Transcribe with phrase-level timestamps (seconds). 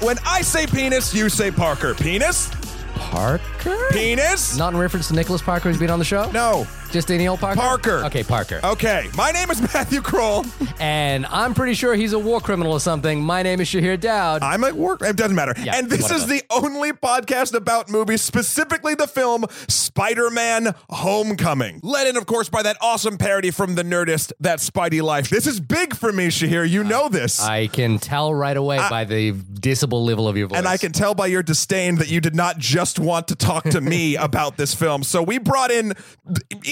[0.00, 1.94] When I say penis, you say Parker.
[1.94, 2.50] Penis?
[2.94, 3.76] Parker?
[3.90, 4.56] Penis?
[4.56, 6.30] Not in reference to Nicholas Parker who's been on the show?
[6.30, 6.66] No.
[6.90, 7.60] Just Daniel Parker?
[7.60, 8.04] Parker.
[8.06, 8.60] Okay, Parker.
[8.64, 10.44] Okay, my name is Matthew Krol.
[10.80, 13.22] And I'm pretty sure he's a war criminal or something.
[13.22, 14.42] My name is Shahir Daud.
[14.42, 15.00] I'm at work.
[15.02, 15.54] It doesn't matter.
[15.62, 21.78] Yeah, and this is the only podcast about movies, specifically the film Spider Man Homecoming.
[21.84, 25.28] Led in, of course, by that awesome parody from The Nerdist, That Spidey Life.
[25.28, 26.68] This is big for me, Shahir.
[26.68, 27.40] You know this.
[27.40, 30.58] I can tell right away by the disable level of your voice.
[30.58, 33.62] and I can tell by your disdain that you did not just want to talk
[33.64, 35.04] to me about this film.
[35.04, 35.92] So we brought in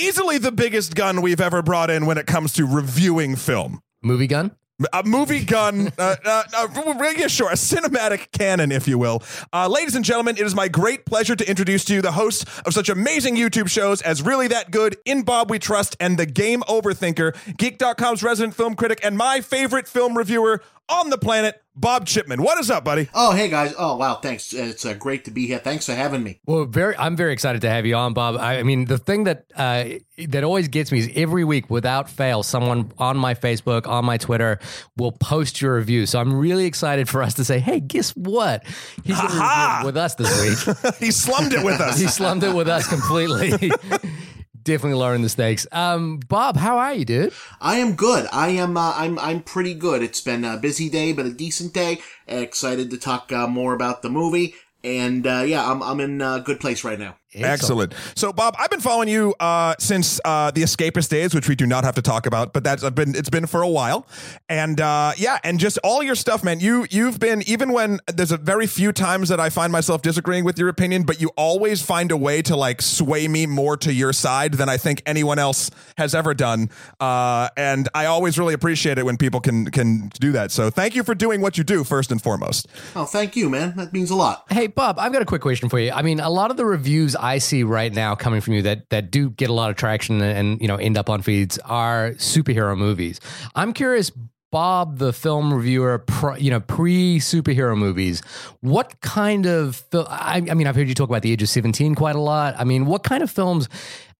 [0.08, 3.82] easily the biggest gun we've ever brought in when it comes to reviewing film.
[4.02, 4.52] Movie gun?
[4.94, 9.22] A movie gun, uh, uh, uh, yeah, sure, a cinematic canon, if you will.
[9.52, 12.48] Uh, ladies and gentlemen, it is my great pleasure to introduce to you the host
[12.64, 16.26] of such amazing YouTube shows as Really That Good, In Bob We Trust, and The
[16.26, 22.06] Game Overthinker, Geek.com's resident film critic, and my favorite film reviewer on the planet, Bob
[22.06, 22.42] Chipman.
[22.42, 23.08] What is up, buddy?
[23.14, 23.72] Oh, hey guys.
[23.78, 24.16] Oh, wow.
[24.16, 24.52] Thanks.
[24.52, 25.58] It's uh, great to be here.
[25.58, 26.40] Thanks for having me.
[26.46, 26.96] Well, very.
[26.96, 28.36] I'm very excited to have you on, Bob.
[28.36, 29.84] I, I mean, the thing that uh,
[30.28, 34.16] that always gets me is every week, without fail, someone on my Facebook, on my
[34.16, 34.58] Twitter,
[34.96, 36.06] will post your review.
[36.06, 38.64] So I'm really excited for us to say, "Hey, guess what?
[39.04, 39.76] He's going to Ha-ha!
[39.78, 41.98] review it with us this week." he slummed it with us.
[42.00, 43.70] he slummed it with us completely.
[44.68, 45.66] Definitely lowering the stakes.
[45.72, 47.32] Um, Bob, how are you, dude?
[47.58, 48.28] I am good.
[48.30, 48.76] I am.
[48.76, 49.18] Uh, I'm.
[49.18, 50.02] I'm pretty good.
[50.02, 52.02] It's been a busy day, but a decent day.
[52.26, 54.56] Excited to talk uh, more about the movie.
[54.84, 55.82] And uh, yeah, I'm.
[55.82, 57.16] I'm in a good place right now.
[57.34, 57.94] Excellent.
[58.14, 61.66] So, Bob, I've been following you uh, since uh, the Escapist days, which we do
[61.66, 64.06] not have to talk about, but that's I've been it's been for a while,
[64.48, 66.60] and uh, yeah, and just all your stuff, man.
[66.60, 70.44] You you've been even when there's a very few times that I find myself disagreeing
[70.44, 73.92] with your opinion, but you always find a way to like sway me more to
[73.92, 78.54] your side than I think anyone else has ever done, uh, and I always really
[78.54, 80.50] appreciate it when people can can do that.
[80.50, 82.68] So, thank you for doing what you do first and foremost.
[82.96, 83.76] Oh, thank you, man.
[83.76, 84.46] That means a lot.
[84.50, 85.92] Hey, Bob, I've got a quick question for you.
[85.92, 88.88] I mean, a lot of the reviews I see right now coming from you that
[88.90, 92.12] that do get a lot of traction and, you know end up on feeds are
[92.12, 93.20] superhero movies.
[93.54, 94.12] I'm curious.
[94.50, 98.22] Bob, the film reviewer, pro, you know, pre superhero movies.
[98.60, 100.06] What kind of film?
[100.08, 102.54] I, I mean, I've heard you talk about the age of seventeen quite a lot.
[102.56, 103.68] I mean, what kind of films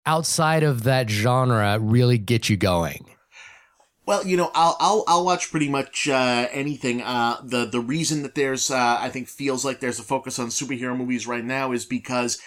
[0.05, 3.07] outside of that genre really get you going?
[4.05, 7.03] Well, you know, I'll I'll I'll watch pretty much uh, anything.
[7.03, 10.49] Uh, the the reason that there's uh, I think feels like there's a focus on
[10.49, 12.39] superhero movies right now is because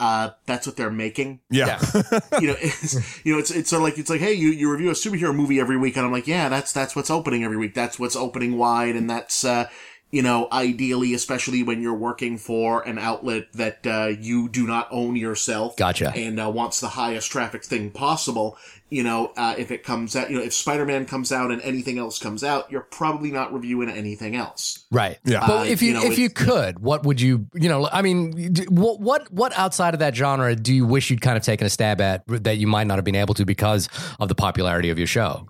[0.00, 1.40] uh, that's what they're making.
[1.50, 1.78] Yeah,
[2.40, 4.72] you know, it's, you know, it's it's sort of like it's like, hey, you you
[4.72, 7.58] review a superhero movie every week, and I'm like, yeah, that's that's what's opening every
[7.58, 7.74] week.
[7.74, 9.68] That's what's opening wide, and that's uh,
[10.10, 14.88] you know, ideally, especially when you're working for an outlet that uh, you do not
[14.90, 16.12] own yourself, Gotcha.
[16.14, 18.56] and uh, wants the highest traffic thing possible.
[18.88, 21.96] You know, uh, if it comes out, you know, if Spider-Man comes out and anything
[21.98, 24.84] else comes out, you're probably not reviewing anything else.
[24.90, 25.16] Right.
[25.24, 25.46] Yeah.
[25.46, 27.88] But Uh, if you, you know, if you could, what would you you know?
[27.92, 31.44] I mean, what what what outside of that genre do you wish you'd kind of
[31.44, 33.88] taken a stab at that you might not have been able to because
[34.18, 35.46] of the popularity of your show?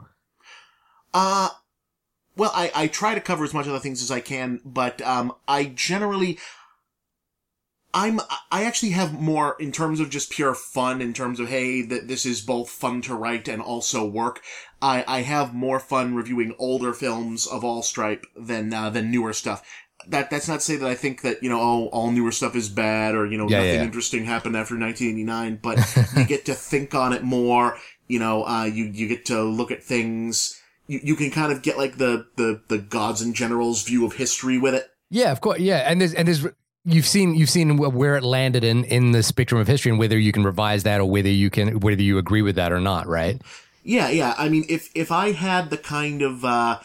[1.15, 1.48] Uh,
[2.41, 5.03] well, I, I try to cover as much of the things as I can, but,
[5.03, 6.39] um, I generally,
[7.93, 8.19] I'm,
[8.51, 12.09] I actually have more in terms of just pure fun, in terms of, hey, that
[12.09, 14.41] this is both fun to write and also work.
[14.81, 19.34] I, I have more fun reviewing older films of all stripe than, uh, than newer
[19.34, 19.62] stuff.
[20.09, 22.57] That, that's not to say that I think that, you know, oh, all newer stuff
[22.57, 23.84] is bad or, you know, Yeah, nothing yeah.
[23.84, 25.77] interesting happened after 1989, but
[26.17, 27.77] you get to think on it more,
[28.09, 30.59] you know, uh, you, you get to look at things,
[30.91, 34.15] you, you can kind of get like the, the, the gods and generals view of
[34.15, 34.91] history with it.
[35.09, 35.61] Yeah, of course.
[35.61, 36.47] Yeah, and there's and there's
[36.84, 40.19] you've seen you've seen where it landed in in the spectrum of history and whether
[40.19, 43.06] you can revise that or whether you can whether you agree with that or not.
[43.06, 43.41] Right.
[43.83, 44.34] Yeah, yeah.
[44.37, 46.81] I mean, if, if I had the kind of, uh,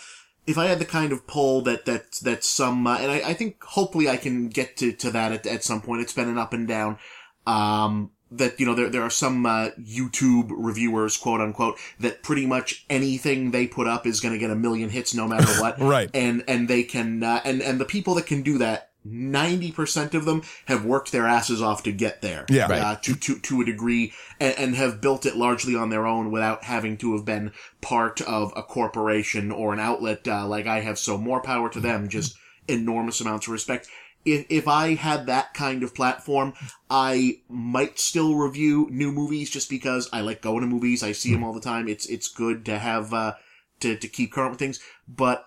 [0.47, 3.33] if I had the kind of poll that, that, that some, uh, and I, I
[3.33, 6.01] think hopefully I can get to, to that at, at some point.
[6.01, 6.97] It's been an up and down.
[7.45, 12.45] Um, that, you know, there, there are some, uh, YouTube reviewers, quote unquote, that pretty
[12.45, 15.79] much anything they put up is going to get a million hits no matter what.
[15.79, 16.09] Right.
[16.13, 20.25] And, and they can, uh, and, and the people that can do that, 90% of
[20.25, 22.45] them have worked their asses off to get there.
[22.49, 22.67] Yeah.
[22.67, 22.81] Right.
[22.81, 26.31] Uh, to, to, to a degree and, and have built it largely on their own
[26.31, 30.79] without having to have been part of a corporation or an outlet, uh, like I
[30.79, 30.97] have.
[30.97, 32.09] So more power to them.
[32.09, 32.35] Just
[32.67, 33.87] enormous amounts of respect.
[34.25, 36.53] If, if I had that kind of platform,
[36.89, 41.03] I might still review new movies just because I like going to movies.
[41.03, 41.87] I see them all the time.
[41.87, 43.33] It's, it's good to have, uh,
[43.81, 44.79] to, to keep current with things.
[45.07, 45.45] But,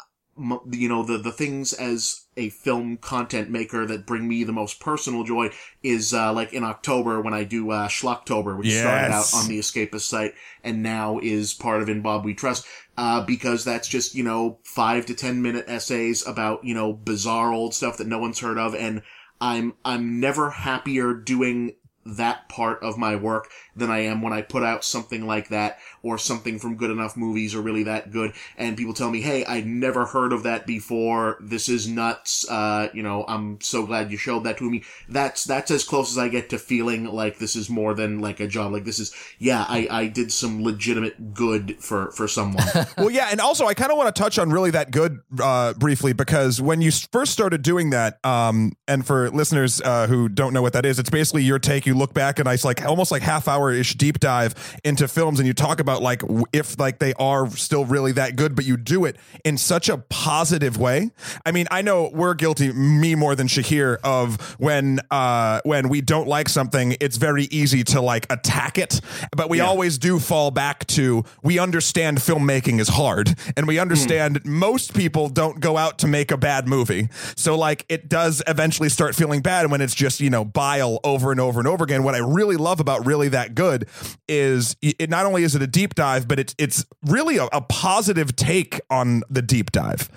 [0.70, 4.80] you know, the, the things as, a film content maker that bring me the most
[4.80, 5.50] personal joy
[5.82, 9.58] is uh, like in October when I do uh, Schlocktober, which started out on the
[9.58, 12.66] Escapist site and now is part of In Bob We Trust.
[12.96, 17.52] Uh, because that's just, you know, five to ten minute essays about, you know, bizarre
[17.52, 18.74] old stuff that no one's heard of.
[18.74, 19.02] And
[19.40, 21.74] I'm, I'm never happier doing
[22.16, 25.78] that part of my work than I am when I put out something like that
[26.02, 28.32] or something from good enough movies or really that good.
[28.56, 31.36] And people tell me, Hey, I'd never heard of that before.
[31.40, 32.48] This is nuts.
[32.48, 34.84] Uh, you know, I'm so glad you showed that to me.
[35.08, 38.40] That's, that's as close as I get to feeling like this is more than like
[38.40, 38.72] a job.
[38.72, 42.64] Like this is, yeah, I, I did some legitimate good for, for someone.
[42.98, 45.74] well, yeah, and also I kind of want to touch on really that good uh,
[45.74, 50.52] briefly because when you first started doing that, um, and for listeners uh, who don't
[50.52, 51.86] know what that is, it's basically your take.
[51.86, 54.54] You look back and it's like almost like half hour ish deep dive
[54.84, 56.22] into films, and you talk about like
[56.52, 59.98] if like they are still really that good, but you do it in such a
[59.98, 61.10] positive way.
[61.44, 66.00] I mean, I know we're guilty, me more than Shahir, of when uh, when we
[66.00, 69.00] don't like something, it's very easy to like attack it,
[69.36, 69.66] but we Yeah.
[69.66, 75.28] always do fall back to we understand filmmaking is hard and we understand most people
[75.28, 77.08] don't go out to make a bad movie.
[77.36, 81.30] So like it does eventually start feeling bad when it's just, you know, bile over
[81.32, 82.02] and over and over again.
[82.02, 83.88] What I really love about really that good
[84.28, 87.60] is it not only is it a deep dive, but it's it's really a, a
[87.60, 90.08] positive take on the deep dive.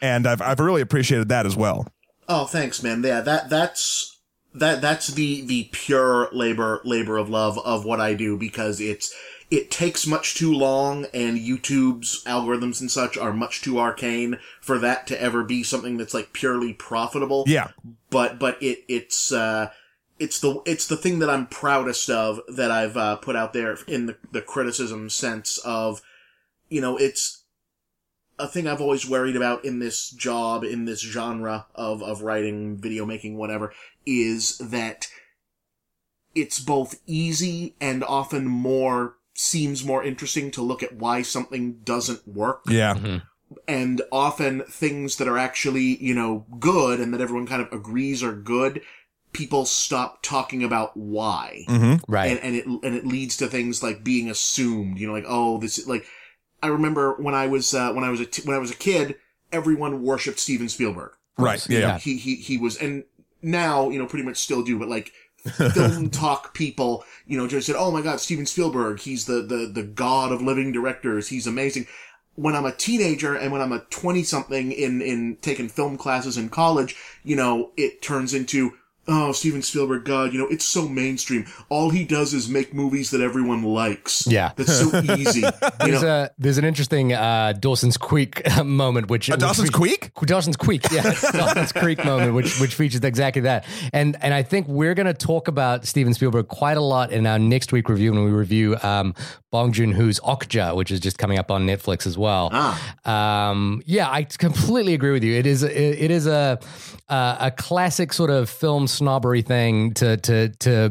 [0.00, 1.88] And I've I've really appreciated that as well.
[2.28, 3.02] Oh, thanks, man.
[3.02, 4.18] Yeah, that that's
[4.54, 9.14] that that's the the pure labor labor of love of what I do because it's
[9.50, 14.78] it takes much too long and YouTube's algorithms and such are much too arcane for
[14.78, 17.44] that to ever be something that's like purely profitable.
[17.46, 17.68] Yeah.
[18.10, 19.70] But but it it's uh
[20.18, 23.78] it's the it's the thing that I'm proudest of that I've uh, put out there
[23.86, 26.00] in the the criticism sense of
[26.68, 27.44] you know it's
[28.38, 32.76] a thing I've always worried about in this job, in this genre of, of writing,
[32.76, 33.72] video making, whatever,
[34.04, 35.08] is that
[36.34, 42.28] it's both easy and often more, seems more interesting to look at why something doesn't
[42.28, 42.60] work.
[42.68, 43.20] Yeah.
[43.66, 48.22] And often things that are actually, you know, good and that everyone kind of agrees
[48.22, 48.82] are good,
[49.36, 52.10] people stop talking about why Mm-hmm.
[52.10, 52.30] Right.
[52.30, 54.98] and, and it and it leads to things like being assumed.
[54.98, 56.06] You know, like oh, this is like
[56.62, 58.74] I remember when I was uh, when I was a t- when I was a
[58.76, 59.16] kid,
[59.52, 61.12] everyone worshipped Steven Spielberg.
[61.38, 61.64] Right.
[61.68, 61.78] Yeah.
[61.80, 61.98] Yeah.
[61.98, 63.04] He he he was, and
[63.42, 65.12] now you know pretty much still do, but like.
[65.74, 68.98] film talk people, you know, just said, "Oh my God, Steven Spielberg!
[68.98, 71.28] He's the the the god of living directors.
[71.28, 71.86] He's amazing."
[72.34, 76.36] When I'm a teenager and when I'm a twenty something in in taking film classes
[76.36, 78.72] in college, you know, it turns into,
[79.08, 81.46] "Oh, Steven Spielberg, God, you know, it's so mainstream.
[81.68, 84.26] All he does is make movies that everyone likes.
[84.26, 84.52] Yeah.
[84.56, 85.42] that's so easy."
[85.80, 90.10] There's know, a there's an interesting uh, Dawson's Creek moment, which Uh, Dawson's Creek?
[90.26, 93.64] Dawson's Creek, yeah, Dawson's Creek moment, which which features exactly that.
[93.92, 97.26] And and I think we're going to talk about Steven Spielberg quite a lot in
[97.26, 99.14] our next week review when we review um,
[99.50, 102.52] Bong Joon Ho's Okja, which is just coming up on Netflix as well.
[103.04, 105.34] Um, yeah, I completely agree with you.
[105.34, 106.58] It is it, it is a
[107.08, 110.88] uh, a classic sort of film snobbery thing to to to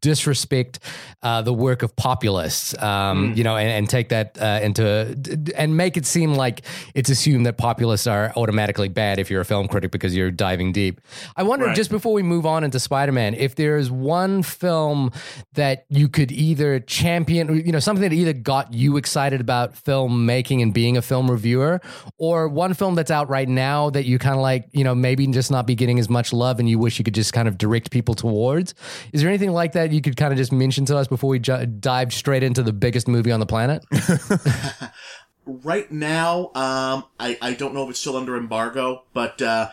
[0.00, 0.78] disrespect
[1.22, 5.16] uh, the work of populists, um, you know, and, and take that uh, into
[5.56, 6.62] and make it seem like
[6.94, 10.72] it's assumed that populists are automatically bad if you're a film critic because you're diving
[10.72, 11.00] deep.
[11.36, 11.76] I wonder Right.
[11.76, 15.10] just before we move on into Spider Man, if there's one film
[15.54, 20.62] that you could either champion, you know, something that either got you excited about filmmaking
[20.62, 21.80] and being a film reviewer,
[22.16, 25.26] or one film that's out right now that you kind of like, you know, maybe
[25.26, 27.58] just not be getting as much love and you wish you could just kind of
[27.58, 28.74] direct people towards.
[29.12, 31.38] Is there anything like that you could kind of just mention to us before we
[31.38, 33.84] ju- dive straight into the biggest movie on the planet?
[35.46, 39.70] right now, um, I I don't know if it's still under embargo, but uh,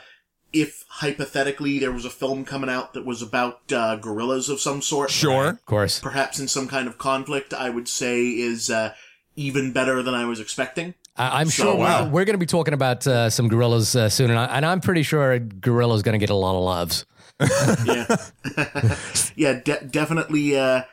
[0.53, 4.81] if hypothetically there was a film coming out that was about uh, gorillas of some
[4.81, 5.49] sort, Sure.
[5.49, 5.99] of course.
[5.99, 8.93] perhaps in some kind of conflict, I would say is uh,
[9.35, 10.93] even better than I was expecting.
[11.17, 12.03] I- I'm So, sure wow.
[12.05, 14.65] we're, we're going to be talking about uh, some gorillas uh, soon, and, I, and
[14.65, 17.05] I'm pretty sure a Gorilla's going to get a lot of loves.
[17.85, 18.15] yeah,
[19.35, 20.83] yeah, de- definitely, uh,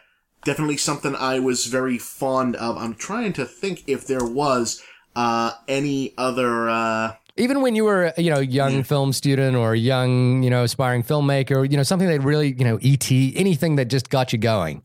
[0.44, 2.76] definitely something I was very fond of.
[2.76, 4.82] I'm trying to think if there was
[5.14, 6.68] uh, any other.
[6.68, 10.64] Uh, Even when you were, you know, a young film student or young, you know,
[10.64, 14.38] aspiring filmmaker, you know, something that really, you know, ET, anything that just got you
[14.38, 14.82] going.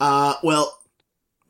[0.00, 0.78] uh, well,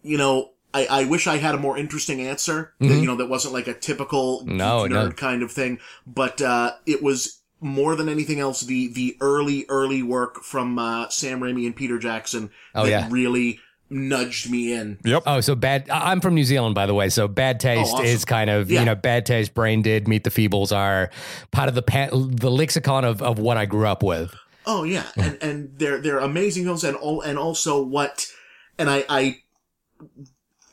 [0.03, 2.73] you know, I, I wish I had a more interesting answer.
[2.81, 4.57] That, you know, that wasn't like a typical Mm-hmm.
[4.57, 5.09] No, geek no.
[5.09, 5.79] nerd kind of thing.
[6.07, 11.09] But uh, it was more than anything else the the early early work from uh,
[11.09, 13.09] Sam Raimi and Peter Jackson Oh, that yeah.
[13.11, 14.99] really nudged me in.
[15.05, 15.23] Yep.
[15.27, 15.89] Oh, so bad.
[15.91, 17.09] I'm from New Zealand, by the way.
[17.09, 18.05] So bad taste awesome.
[18.05, 18.81] is kind of Yeah.
[18.81, 21.09] you know bad taste, Braindead meet the feebles are
[21.53, 24.35] part of the pa- the lexicon of, of what I grew up with.
[24.67, 28.27] Oh yeah, and and they're they're amazing films, and all and also what,
[28.79, 29.37] and I I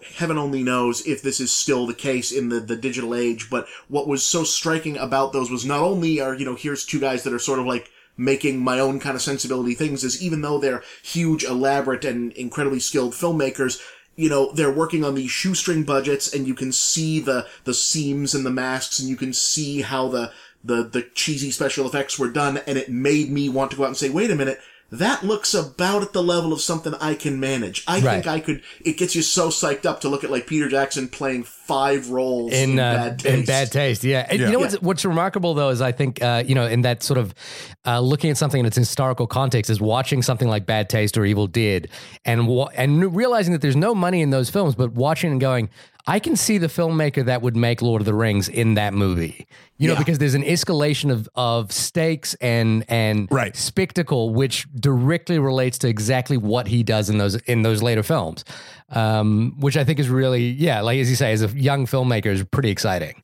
[0.03, 3.67] heaven only knows if this is still the case in the the digital age, but
[3.87, 7.23] what was so striking about those was not only are you know here's two guys
[7.23, 10.59] that are sort of like making my own kind of sensibility things is even though
[10.59, 13.81] they're huge, elaborate, and incredibly skilled filmmakers.
[14.15, 18.35] You know, they're working on these shoestring budgets and you can see the, the seams
[18.35, 20.31] and the masks and you can see how the,
[20.63, 23.87] the, the cheesy special effects were done and it made me want to go out
[23.87, 24.59] and say, wait a minute,
[24.99, 27.83] that looks about at the level of something I can manage.
[27.87, 28.23] I Right.
[28.23, 31.07] think I could, it gets you so psyched up to look at like Peter Jackson
[31.07, 33.35] playing five roles in, in, uh, bad taste.
[33.39, 34.03] in bad taste.
[34.03, 34.45] Yeah, And Yeah.
[34.47, 34.65] you know Yeah.
[34.65, 37.33] what's what's remarkable though is I think uh, you know in that sort of
[37.85, 41.25] uh, looking at something in its historical context is watching something like Bad Taste or
[41.25, 41.87] Evil Dead
[42.25, 45.69] and wa- and realizing that there's no money in those films, but watching and going.
[46.05, 49.47] I can see the filmmaker that would make Lord of the Rings in that movie.
[49.77, 53.55] You know, because there's an escalation of, of stakes and and Right.
[53.55, 58.43] spectacle, which directly relates to exactly what he does in those in those later films.
[58.89, 62.27] Um, which I think is really, yeah, like as you say, as a young filmmaker,
[62.27, 63.23] is pretty exciting.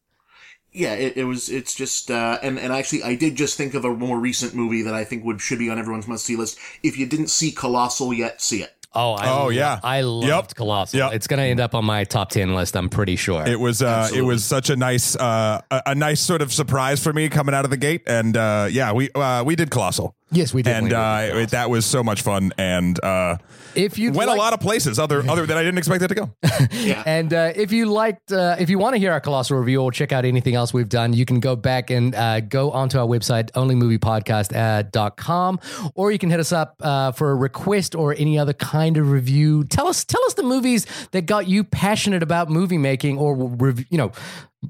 [0.74, 1.50] yeah, it, it was.
[1.50, 4.82] It's just, uh, and and actually, I did just think of a more recent movie
[4.84, 6.58] that I think would should be on everyone's must see list.
[6.84, 8.74] If you didn't see Colossal yet, see it.
[8.94, 9.80] Oh, I Oh, lo- yeah.
[9.84, 10.56] I loved Yep.
[10.56, 10.98] Colossal.
[11.00, 11.14] Yep.
[11.14, 12.76] It's going to end up on my top ten list.
[12.76, 13.46] I'm pretty sure.
[13.48, 17.02] It was uh, it was such a nice uh, a, a nice sort of surprise
[17.04, 20.16] for me coming out of the gate, and uh, yeah, we uh, we did colossal,
[20.32, 20.76] yes, we did.
[20.76, 23.38] and uh, it, that was so much fun, and uh,
[23.76, 26.16] if you went a lot of places other other than I didn't expect it to
[26.16, 26.32] go.
[26.72, 27.04] Yeah.
[27.06, 29.92] And uh, if you liked, uh, if you want to hear our colossal review or
[29.92, 33.08] check out anything else we've done, you can go back and uh, go onto our
[33.08, 35.60] website, onlymoviepodcast.com,
[35.96, 39.12] or you can hit us up uh, for a request or any other kind of
[39.12, 39.64] review.
[39.66, 43.86] Tell us, tell us the movies that got you passionate about movie making or, rev-
[43.90, 44.12] you know,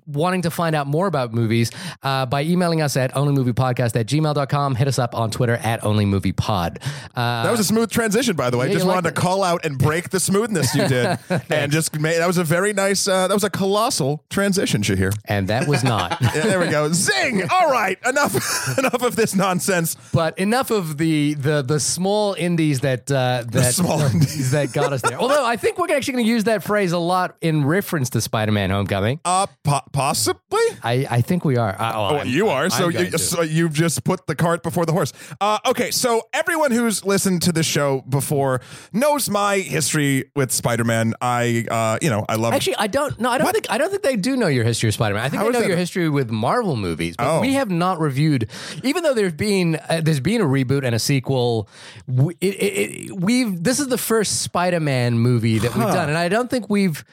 [0.06, 1.72] wanting to find out more about movies
[2.04, 4.76] uh, by emailing us at onlymoviepodcast at gmail.com.
[4.76, 6.78] Hit us up on Twitter at onlymoviepod.
[7.16, 8.68] Uh, That was a smooth transition, by the way.
[8.68, 11.18] Yeah, just wanted to call out and break the smoothness you did,
[11.50, 13.08] and just made that was a very nice.
[13.08, 15.14] Uh, that was a colossal transition, Shahir.
[15.26, 16.18] and that was not.
[16.30, 16.92] Yeah, there we go.
[16.94, 17.42] Zing!
[17.50, 18.36] All right, enough
[18.78, 19.96] enough of this nonsense.
[20.14, 24.52] But enough of the the the small indies that uh, that small indies.
[24.52, 25.18] that got us there.
[25.20, 28.22] Although I think we're actually going to use that phrase a lot in reference to
[28.22, 29.20] Spider-Man: Homecoming.
[29.26, 30.60] Uh, po- possibly.
[30.84, 31.74] I, I think we are.
[31.74, 32.66] Uh, well, Oh, you are.
[32.66, 35.14] I'm So, you so you've just put the cart before the horse.
[35.40, 38.62] Uh, okay, so everyone who's listened to this show before
[38.94, 41.14] knows my history with Spider-Man.
[41.22, 42.54] I, uh, you know, I love.
[42.54, 43.20] Actually, I don't.
[43.20, 43.70] No, I don't think.
[43.70, 45.24] I don't think they do know your history of Spider-Man.
[45.24, 47.16] I think How they know your history with Marvel movies.
[47.18, 47.42] But Oh.
[47.42, 48.50] we have not reviewed,
[48.84, 51.70] even though there's been uh, there's been a reboot and a sequel.
[52.08, 56.18] We, it, it, it, we've this is the first Spider-Man movie that we've done, and
[56.18, 57.04] I don't think we've.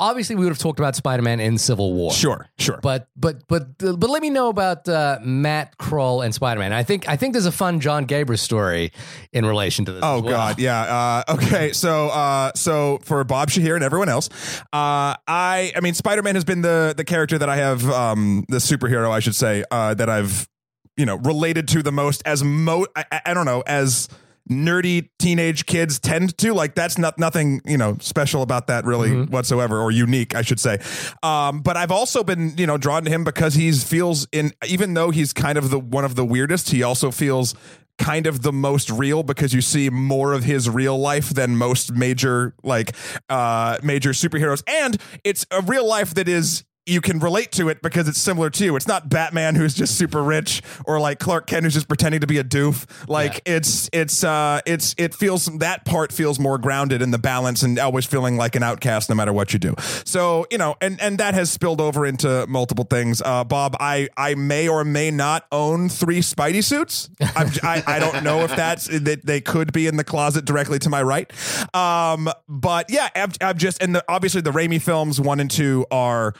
[0.00, 2.10] Obviously, we would have talked about Spider-Man in Civil War.
[2.12, 2.80] Sure, sure.
[2.82, 6.72] But but but but let me know about uh, Matt Krol and Spider Man.
[6.72, 8.90] I think I think there's a fun John Gabrus story
[9.32, 10.00] in relation to this.
[10.02, 10.32] Oh well.
[10.32, 11.22] God, yeah.
[11.28, 14.28] Uh, okay, so uh, so for Bob Shahir and everyone else,
[14.72, 18.44] uh, I I mean Spider Man has been the the character that I have um,
[18.48, 20.48] the superhero I should say uh, that I've
[20.96, 24.08] you know related to the most as mo I- I don't know as
[24.50, 29.24] nerdy teenage kids tend to like that's not nothing you know special about that really
[29.26, 30.78] whatsoever or unique I should say.
[31.22, 34.94] Um but I've also been you know drawn to him because he's feels in even
[34.94, 37.54] though he's kind of the one of the weirdest he also feels
[37.98, 41.92] kind of the most real because you see more of his real life than most
[41.92, 42.94] major like
[43.30, 44.62] uh major superheroes.
[44.66, 48.50] And it's a real life that is you can relate to it because it's similar
[48.50, 48.76] to you.
[48.76, 52.26] It's not Batman who's just super rich or like Clark Kent who's just pretending to
[52.26, 52.86] be a doof.
[53.08, 57.62] Like it's it's uh it's it feels that part feels more grounded in the balance
[57.62, 59.74] and always feeling like an outcast no matter what you do.
[60.04, 63.22] So, you know, and and that has spilled over into multiple things.
[63.24, 67.08] Uh Bob, I I may or may not own 3 Spidey suits.
[67.20, 70.90] I I don't know if that's that they could be in the closet directly to
[70.90, 71.32] my right.
[71.74, 75.86] Um but yeah, I'm, I'm just and the, obviously the Raimi films 1 and 2
[75.90, 76.34] are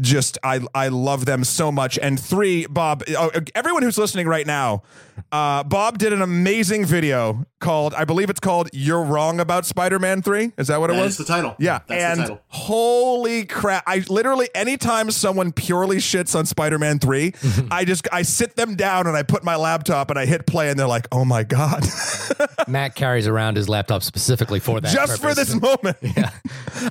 [0.00, 1.98] just I I love them so much.
[1.98, 4.82] And three, Bob, uh, everyone who's listening right now,
[5.30, 10.22] uh, Bob did an amazing video called I believe it's called "You're Wrong About Spider-Man
[10.22, 10.52] 3.
[10.56, 11.16] Is that what it That was?
[11.18, 11.54] the title.
[11.58, 12.40] Yeah, That's and the title.
[12.48, 13.84] holy crap!
[13.86, 17.34] I literally anytime someone purely shits on Spider-Man 3
[17.70, 20.70] I just I sit them down and I put my laptop and I hit play
[20.70, 21.84] and they're like, "Oh my god!"
[22.68, 24.92] Matt carries around his laptop specifically for that.
[24.92, 25.96] just for this moment.
[26.16, 26.30] Yeah,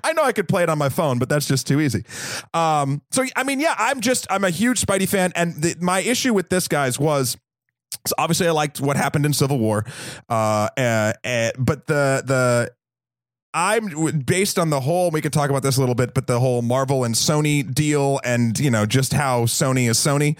[0.04, 2.04] I know I could play it on my phone, but that's just too easy.
[2.54, 6.00] Um, so I mean, yeah, I'm just I'm a huge Spidey fan, and the, my
[6.00, 7.38] issue with this guys was.
[8.08, 9.86] So obviously, I liked what happened in Civil War,
[10.30, 12.72] uh, uh, uh, but the the
[13.54, 15.12] I'm based on the whole.
[15.12, 18.20] We could talk about this a little bit, but the whole Marvel and Sony deal,
[18.24, 20.38] and you know just how Sony is Sony.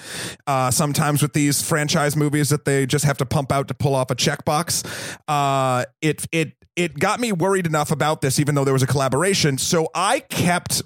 [0.48, 3.96] Uh, sometimes with these franchise movies that they just have to pump out to pull
[3.96, 4.86] off a checkbox.
[5.28, 8.88] Uh, it it it got me worried enough about this, even though there was a
[8.88, 9.58] collaboration.
[9.58, 10.82] So I kept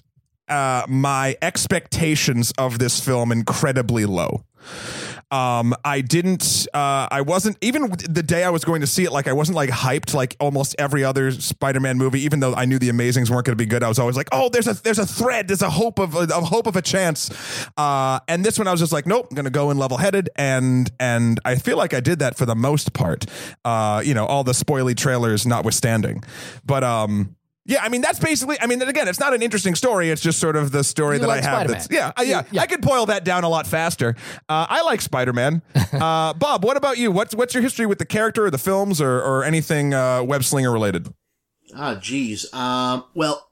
[0.47, 4.43] uh, my expectations of this film incredibly low.
[5.31, 6.67] Um, I didn't.
[6.73, 9.11] Uh, I wasn't even the day I was going to see it.
[9.11, 12.21] Like I wasn't like hyped like almost every other Spider-Man movie.
[12.21, 14.27] Even though I knew the Amazings weren't going to be good, I was always like,
[14.31, 17.31] oh, there's a there's a thread, there's a hope of a, hope of a chance.
[17.75, 19.97] Uh, and this one, I was just like, nope, I'm going to go in level
[19.97, 23.25] headed, and and I feel like I did that for the most part.
[23.65, 26.23] Uh, you know, all the spoily trailers notwithstanding,
[26.63, 27.35] but um.
[27.67, 28.57] Yeah, I mean that's basically.
[28.61, 30.11] I mean, again, it's not an interesting story.
[30.11, 31.53] It's just sort of the story You that like I have.
[31.55, 31.71] Spider-Man.
[31.79, 32.61] That's, yeah, uh, yeah, Yeah.
[32.61, 34.15] I could boil that down a lot faster.
[34.47, 35.63] Uh, I like Spider Man.
[35.93, 37.11] uh, Bob, what about you?
[37.11, 40.43] What's what's your history with the character, or the films, or or anything uh, web
[40.43, 41.11] slinger related?
[41.75, 42.45] Ah, geez.
[42.53, 43.49] Um, well,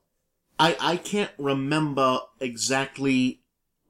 [0.60, 3.42] I I can't remember exactly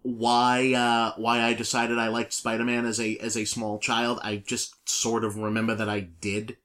[0.03, 4.19] why uh why I decided I liked Spider-Man as a as a small child.
[4.23, 6.55] I just sort of remember that I did.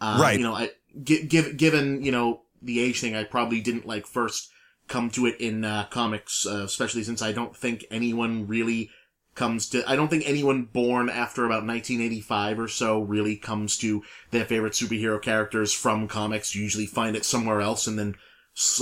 [0.00, 0.38] Uh, Right.
[0.38, 0.70] You know, I
[1.02, 4.50] gi- give, given you know the age thing, I probably didn't like first
[4.88, 8.90] come to it in uh, comics, uh, especially since I don't think anyone really
[9.34, 9.88] comes to.
[9.88, 14.72] I don't think anyone born after about 1985 or so really comes to their favorite
[14.72, 16.54] superhero characters from comics.
[16.54, 18.14] You usually find it somewhere else and then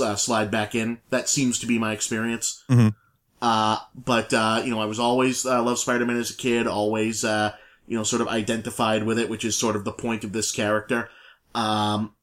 [0.01, 0.99] uh, slide back in.
[1.09, 2.63] That seems to be my experience.
[2.69, 2.95] Mhm.
[3.41, 7.23] Uh, but, uh, you know, I was always, uh, loved Spider-Man as a kid, always,
[7.23, 7.51] uh,
[7.85, 10.51] you know, sort of identified with it, which is sort of the point of this
[10.51, 11.09] character.
[11.53, 12.14] Um,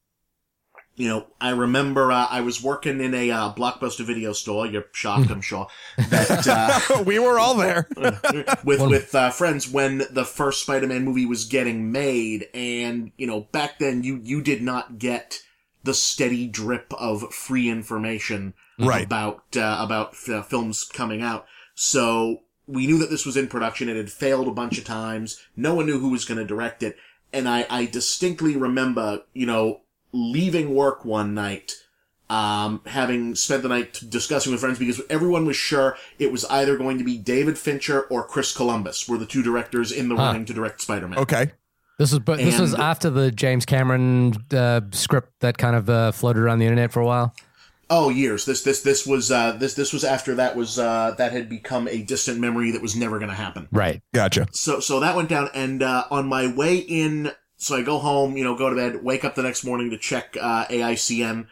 [0.96, 4.66] you know, I remember, uh, I was working in a, uh, blockbuster video store.
[4.66, 5.66] You're shocked, I'm sure.
[6.10, 7.88] That, uh, we were all there.
[8.64, 13.42] with with uh, friends when the first Spider-Man movie was getting made, and you know
[13.52, 15.38] back then you you did not get
[15.84, 19.04] the steady drip of free information Right.
[19.04, 21.46] about uh, about uh, films coming out.
[21.74, 23.88] So we knew that this was in production.
[23.88, 25.40] It had failed a bunch of times.
[25.56, 26.96] No one knew who was going to direct it,
[27.32, 29.80] and I I distinctly remember you know
[30.12, 31.74] leaving work one night
[32.32, 36.78] um, having spent the night discussing with friends because everyone was sure it was either
[36.78, 40.22] going to be David Fincher or Chris Columbus were the two directors in the Huh.
[40.22, 41.18] running to direct Spider-Man.
[41.18, 41.52] Okay.
[41.98, 46.10] This was, but this was after the James Cameron uh, script that kind of uh,
[46.12, 47.34] floated around the internet for a while.
[47.90, 48.46] Oh, years.
[48.46, 51.86] This this this was uh, this this was after that was uh, that had become
[51.88, 53.68] a distant memory that was never going to happen.
[53.70, 54.00] Right.
[54.14, 54.46] Gotcha.
[54.52, 57.30] So so that went down, and uh, on my way in,
[57.62, 59.96] so I go home, you know, go to bed, wake up the next morning to
[59.98, 61.46] check uh, AICN,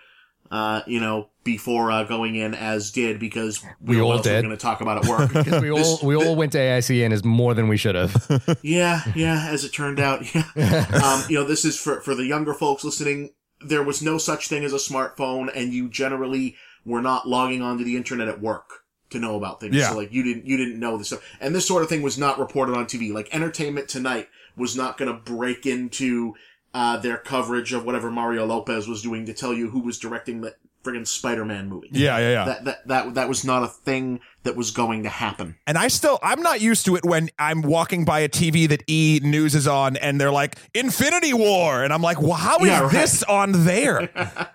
[0.50, 4.42] uh, you know, before uh, going in, as did because We what all did.
[4.42, 5.32] going to talk about at work.
[5.62, 8.58] We all we all went to AICN is more than we should have.
[8.62, 10.86] Yeah, yeah, as it turned out, yeah.
[11.04, 13.30] um, you know, this is for, for the younger folks listening.
[13.64, 17.84] There was no such thing as a smartphone, and you generally were not logging onto
[17.84, 19.76] the internet at work to know about things.
[19.76, 19.90] Yeah.
[19.90, 21.22] So, like, you didn't, you didn't know this stuff.
[21.40, 23.12] And this sort of thing was not reported on TV.
[23.12, 24.28] Like, Entertainment Tonight
[24.60, 26.34] was not gonna break into,
[26.74, 30.40] uh, their coverage of whatever Mario Lopez was doing to tell you who was directing
[30.42, 31.88] the friggin' Spider-Man movie.
[31.92, 32.44] Yeah, yeah, yeah.
[32.46, 35.56] That, that, that, that was not a thing that was going to happen.
[35.66, 38.82] And I still, I'm not used to it when I'm walking by a TV that
[38.88, 41.84] E News is on and they're like, Infinity War.
[41.84, 42.92] And I'm like, well, how is Yeah, right.
[42.92, 44.08] this on there?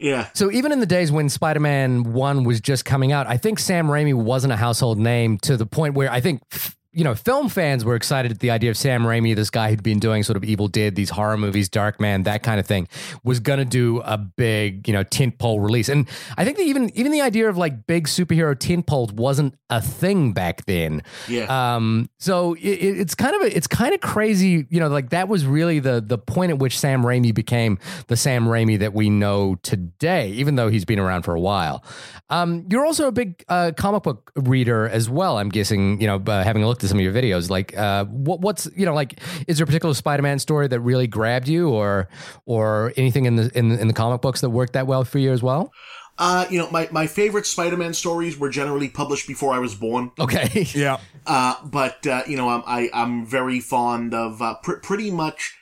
[0.00, 0.28] Yeah.
[0.34, 3.88] So even in the days when Spider-Man 1 was just coming out, I think Sam
[3.88, 7.48] Raimi wasn't a household name to the point where I think f- you know, film
[7.48, 10.36] fans were excited at the idea of Sam Raimi, this guy who'd been doing sort
[10.36, 12.88] of Evil Dead, these horror movies, Darkman, that kind of thing,
[13.22, 15.88] was gonna do a big, you know, tentpole release.
[15.88, 19.82] And I think that even even the idea of like big superhero tentpoles wasn't a
[19.82, 21.02] thing back then.
[21.28, 21.74] Yeah.
[21.76, 25.10] Um, so it, it- it's kind of a, it's kind of crazy, you know, like
[25.10, 28.94] that was really the the point at which Sam Raimi became the Sam Raimi that
[28.94, 31.84] we know today, even though he's been around for a while.
[32.30, 35.38] Um, you're also a big uh, comic book reader as well.
[35.38, 38.40] I'm guessing, you know, uh, having looked at some of your videos, like uh, what,
[38.40, 42.08] what's you know, like is there a particular Spider-Man story that really grabbed you, or
[42.46, 45.18] or anything in the in, the- in the comic books that worked that well for
[45.18, 45.72] you as well?
[46.20, 50.10] Uh, you know, my, my favorite Spider-Man stories were generally published before I was born.
[50.18, 50.98] Okay, yeah.
[51.24, 55.56] Uh, but, uh, you know, I'm, I, I'm very fond of, uh, pr- pretty much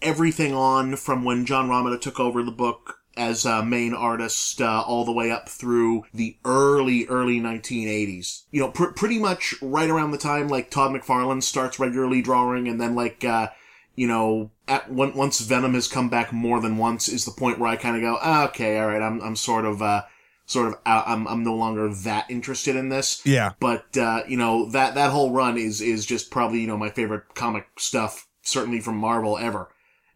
[0.00, 4.82] everything on from when John Romita took over the book as uh, main artist, uh,
[4.86, 8.42] all the way up through the early, early 1980s.
[8.50, 12.68] You know, pr- pretty much right around the time, like, Todd McFarlane starts regularly drawing,
[12.68, 13.48] and then, like, uh,
[13.96, 17.58] you know, at on- once Venom has come back more than once is the point
[17.58, 20.02] where I kind of go, ah, okay, all right, I'm I'm sort of uh
[20.46, 23.22] sort of out, I'm I'm no longer that interested in this.
[23.24, 23.52] Yeah.
[23.60, 26.90] But uh, you know that that whole run is is just probably you know my
[26.90, 29.68] favorite comic stuff, certainly from Marvel ever.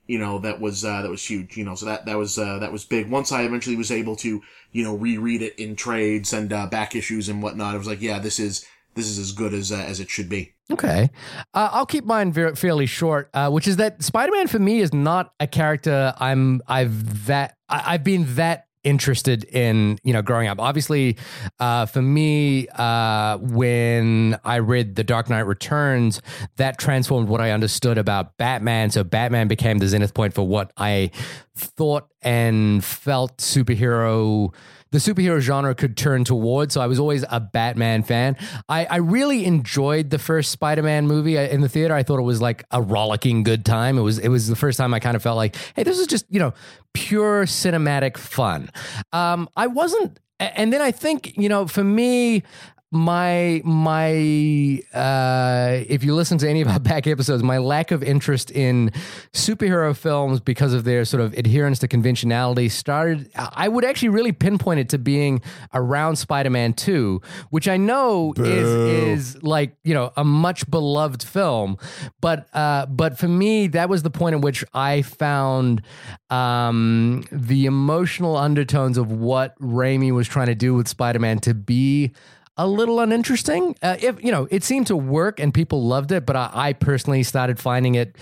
[0.08, 1.56] You know, that was uh, that was huge.
[1.56, 3.08] You know, so that that was uh, that was big.
[3.08, 4.42] Once I eventually was able to,
[4.72, 8.00] you know, reread it in trades and uh, back issues and whatnot, I was like,
[8.02, 10.54] yeah, this is this is as good as uh, as it should be.
[10.70, 11.10] Okay.
[11.54, 14.92] Uh, I'll keep mine ver- fairly short, uh, which is that Spider-Man for me is
[14.92, 20.48] not a character I'm I've that I- I've been that interested in you know growing
[20.48, 20.60] up.
[20.60, 21.16] Obviously
[21.58, 26.22] uh, for me uh, when i read the dark knight returns
[26.56, 28.90] that transformed what i understood about batman.
[28.90, 31.10] So batman became the zenith point for what i
[31.58, 34.52] thought and felt superhero
[34.90, 36.74] the superhero genre could turn towards.
[36.74, 38.36] So I was always a Batman fan.
[38.68, 41.94] I, I really enjoyed the first Spider-Man movie uh, in the theater.
[41.94, 43.98] I thought it was like a rollicking good time.
[43.98, 46.06] It was it was the first time I kind of felt like, hey, this is
[46.06, 46.54] just you know
[46.94, 48.70] pure cinematic fun.
[49.12, 52.42] Um, I wasn't, and then I think you know for me
[52.90, 58.02] my my uh if you listen to any of our back episodes my lack of
[58.02, 58.90] interest in
[59.32, 64.32] superhero films because of their sort of adherence to conventionality started i would actually really
[64.32, 65.42] pinpoint it to being
[65.74, 67.20] around spider-man 2
[67.50, 68.68] which i know is
[69.08, 71.76] is like you know a much beloved film.
[72.20, 75.82] But uh but for me that was the point at which i found
[76.30, 82.12] um the emotional undertones of what Raimi was trying to do with spider-man to be
[82.58, 83.76] a little uninteresting.
[83.80, 86.72] Uh, if you know, it seemed to work and people loved it, but I, I
[86.72, 88.16] personally started finding it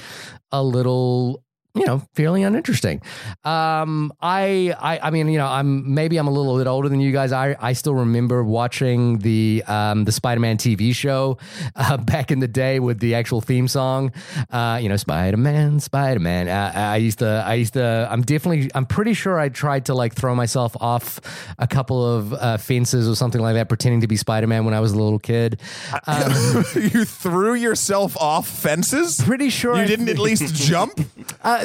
[0.52, 1.42] a little
[1.76, 3.02] you know, fairly uninteresting.
[3.44, 7.00] Um, I, I, I mean, you know, I'm maybe I'm a little bit older than
[7.00, 7.32] you guys.
[7.32, 11.38] I, I still remember watching the um, the Spider-Man TV show
[11.76, 14.12] uh, back in the day with the actual theme song.
[14.50, 16.48] Uh, you know, Spider-Man, Spider-Man.
[16.48, 18.08] Uh, I used to, I used to.
[18.10, 21.20] I'm definitely, I'm pretty sure I tried to like throw myself off
[21.58, 24.80] a couple of uh, fences or something like that, pretending to be Spider-Man when I
[24.80, 25.60] was a little kid.
[26.06, 26.32] Um,
[26.74, 29.20] you threw yourself off fences.
[29.22, 30.98] pretty sure You I- didn't at least jump.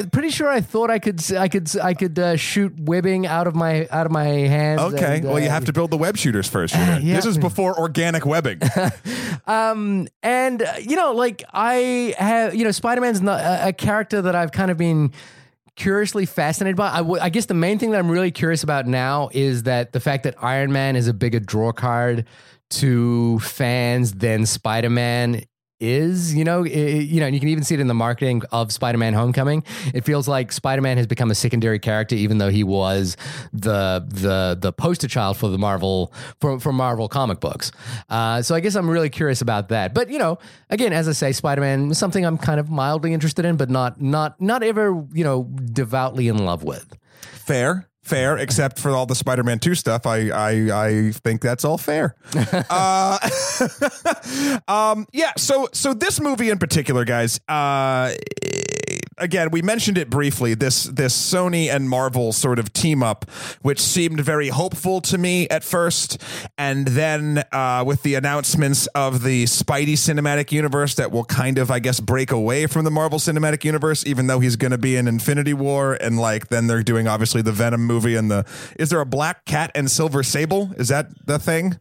[0.02, 3.46] Uh, pretty sure I thought I could I could I could uh, shoot webbing out
[3.46, 4.80] of my out of my hands.
[4.80, 6.74] Okay, and, well, you uh, have to build the web shooters first.
[6.74, 7.00] Shooter.
[7.02, 7.16] yeah.
[7.16, 8.60] This is before organic webbing.
[9.44, 14.22] Um, and uh, you know, like I have, you know, Spider Man's a, a character
[14.22, 15.12] that I've kind of been
[15.74, 16.92] curiously fascinated by.
[16.92, 19.92] I, w- I guess the main thing that I'm really curious about now is that
[19.92, 22.26] the fact that Iron Man is a bigger draw card
[22.70, 25.42] to fans than Spider Man
[25.82, 28.42] is you know i- you know and you can even see it in the marketing
[28.52, 29.64] of spider-man homecoming.
[29.92, 33.16] It feels like spider-man has become a secondary character even though he was
[33.52, 37.72] the the the poster child for the marvel for, for marvel comic books.
[38.08, 39.92] Uh, so i guess i'm really curious about that.
[39.94, 40.38] But you know
[40.70, 44.00] again as i say spider-man is something i'm kind of mildly interested in but not
[44.00, 46.96] not not ever you know devoutly in love with.
[47.32, 48.38] Fair, fair.
[48.38, 52.14] Except for all the Spider-Man Two stuff, I I I think that's all fair.
[52.70, 53.18] uh,
[54.68, 55.32] um, yeah.
[55.36, 57.40] So so this movie in particular, guys.
[57.48, 58.12] Uh,
[59.18, 60.54] again, we mentioned it briefly.
[60.54, 63.28] This this Sony and Marvel sort of team up,
[63.62, 66.22] which seemed very hopeful to me at first,
[66.58, 71.70] and then uh, with the announcements of the Spidey cinematic universe that will kind of,
[71.70, 74.96] I guess, break away from the Marvel cinematic universe, even though he's going to be
[74.96, 78.46] in Infinity War, and like then they're doing obviously the Venom movie and the.
[78.78, 80.72] Is there a Black Cat and Silver Sable?
[80.76, 81.78] Is that the thing?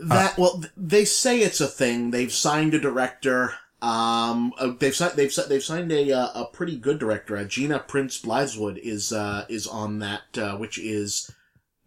[0.00, 2.10] That well, they say it's a thing.
[2.10, 3.54] They've signed a director.
[3.80, 7.36] Um, uh, they've signed they've si- they've signed a uh, a pretty good director.
[7.36, 11.30] Uh, Gina Prince Bythewood is uh is on that, uh, which is,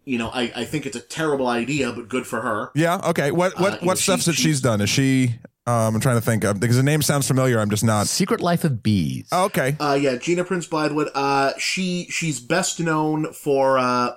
[0.04, 2.70] you know, I I think it's a terrible idea, but good for her.
[2.74, 2.98] Yeah.
[3.10, 3.30] Okay.
[3.30, 4.80] What what Uh, you what know, stuff she- that she's she's- done?
[4.80, 5.34] Is she?
[5.64, 7.60] Um, I'm trying to think of because the name sounds familiar.
[7.60, 8.08] I'm just not.
[8.08, 9.76] secret life of bees Oh, okay.
[9.78, 11.10] Uh, yeah, Gina Prince Bythewood.
[11.14, 14.14] Uh, she she's best known for uh,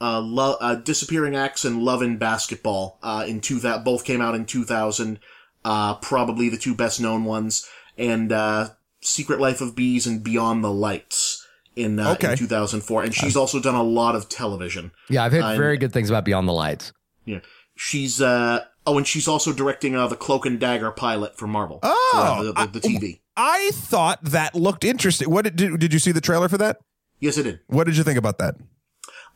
[0.00, 2.98] uh, lo- uh, Disappearing Acts and Love and Basketball.
[3.02, 5.18] Uh, in two that both came out in 2000.
[5.64, 7.68] Uh, probably the two best known ones,
[7.98, 8.70] and uh,
[9.02, 11.46] Secret Life of Bees and Beyond the Lights
[11.76, 12.32] in, uh, Okay.
[12.32, 13.02] in 2004.
[13.02, 14.90] And she's also done a lot of television.
[15.08, 16.92] yeah i've heard very good things about beyond the lights
[17.26, 17.40] Yeah,
[17.76, 21.78] she's uh oh, and she's also directing uh, the Cloak and Dagger pilot for Marvel.
[21.82, 22.10] Oh,
[22.52, 23.20] for, uh, the, the, the TV.
[23.36, 25.30] I thought that looked interesting.
[25.30, 26.78] What did, did did you see the trailer for that?
[27.20, 27.60] Yes, it did.
[27.66, 28.54] What did you think about that?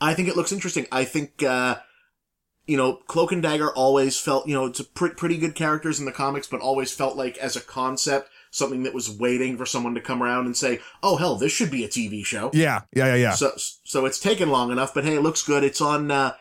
[0.00, 0.86] I think it looks interesting.
[0.90, 1.76] I think, uh,
[2.66, 5.98] you know, Cloak and Dagger always felt, you know, it's a pre- pretty good characters
[6.00, 9.66] in the comics, but always felt like as a concept, something that was waiting for
[9.66, 12.50] someone to come around and say, oh hell, this should be a TV show.
[12.54, 13.32] Yeah, yeah, yeah, yeah.
[13.32, 15.64] So, so it's taken long enough, but hey, it looks good.
[15.64, 16.34] It's on, uh,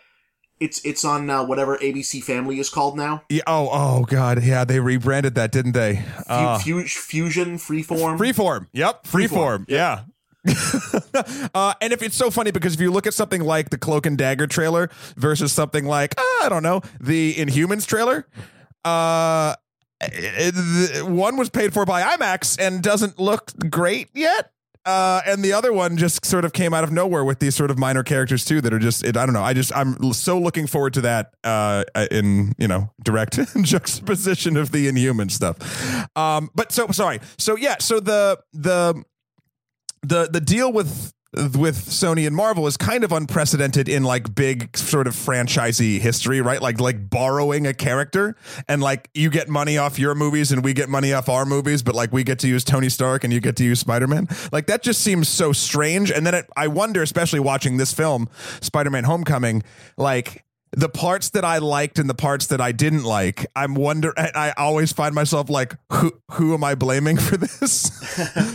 [0.59, 3.23] it's, it's on, uh, whatever ABC Family is called now.
[3.29, 4.43] yeah oh, oh, God.
[4.43, 6.05] Yeah, they rebranded that, didn't they?
[6.27, 8.17] Uh, Fu- Fusion, Freeform.
[8.17, 8.67] freeform.
[8.71, 9.27] Yep, freeform.
[9.27, 10.03] Freeform, Yeah.
[11.53, 14.05] uh, and if it's so funny because if you look at something like the Cloak
[14.05, 18.27] and Dagger trailer versus something like uh, I don't know the Inhumans trailer,
[18.85, 19.55] uh,
[20.01, 24.51] it- one was paid for by IMAX and doesn't look great yet.
[24.85, 27.71] uh, and the other one just sort of came out of nowhere with these sort
[27.71, 29.41] of minor characters too that are just it, I don't know.
[29.41, 34.73] I just I'm so looking forward to that uh, in you know direct juxtaposition of
[34.73, 35.55] the Inhuman stuff.
[36.17, 37.21] Um, but so sorry.
[37.37, 37.77] So yeah.
[37.79, 39.01] So the the
[40.03, 44.77] the the deal with with Sony and Marvel is kind of unprecedented in like big
[44.77, 46.61] sort of franchisee history, right?
[46.61, 48.35] Like like borrowing a character
[48.67, 51.81] and like you get money off your movies and we get money off our movies,
[51.81, 54.27] but like we get to use Tony Stark and you get to use Spider-Man.
[54.51, 56.11] Like that just seems so strange.
[56.11, 58.29] And then it, I wonder, especially watching this film,
[58.61, 59.63] Spider-Man Homecoming,
[59.97, 64.13] like the parts that I liked and the parts that I didn't like, I'm wonder.
[64.17, 67.91] I always find myself like, who who am I blaming for this?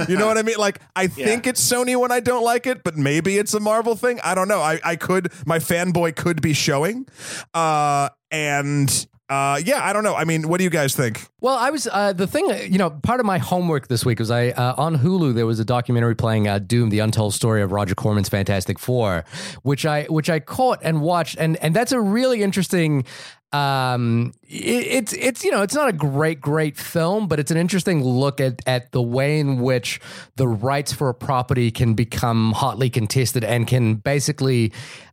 [0.09, 0.59] you know what I mean?
[0.59, 3.95] Like, I think it's Sony when I don't like it, but maybe it's a Marvel
[3.95, 4.21] thing.
[4.25, 4.61] I don't know.
[4.61, 7.07] I I could my fanboy could be showing,
[7.55, 10.15] uh, and uh, yeah, I don't know.
[10.15, 11.27] I mean, what do you guys think?
[11.41, 12.49] Well, I was uh, the thing.
[12.73, 15.61] You know, part of my homework this week was I uh, on Hulu there was
[15.61, 19.27] a documentary playing uh, Doom: The Untold Story of Roger Corman's Fantastic Four,
[19.63, 23.05] which I which I caught and watched, and and that's a really interesting
[23.53, 27.57] um it, it's it's you know it's not a great great film but it's an
[27.57, 30.01] interesting look at at the way in which
[30.37, 34.71] the rights for a property can become hotly contested and can basically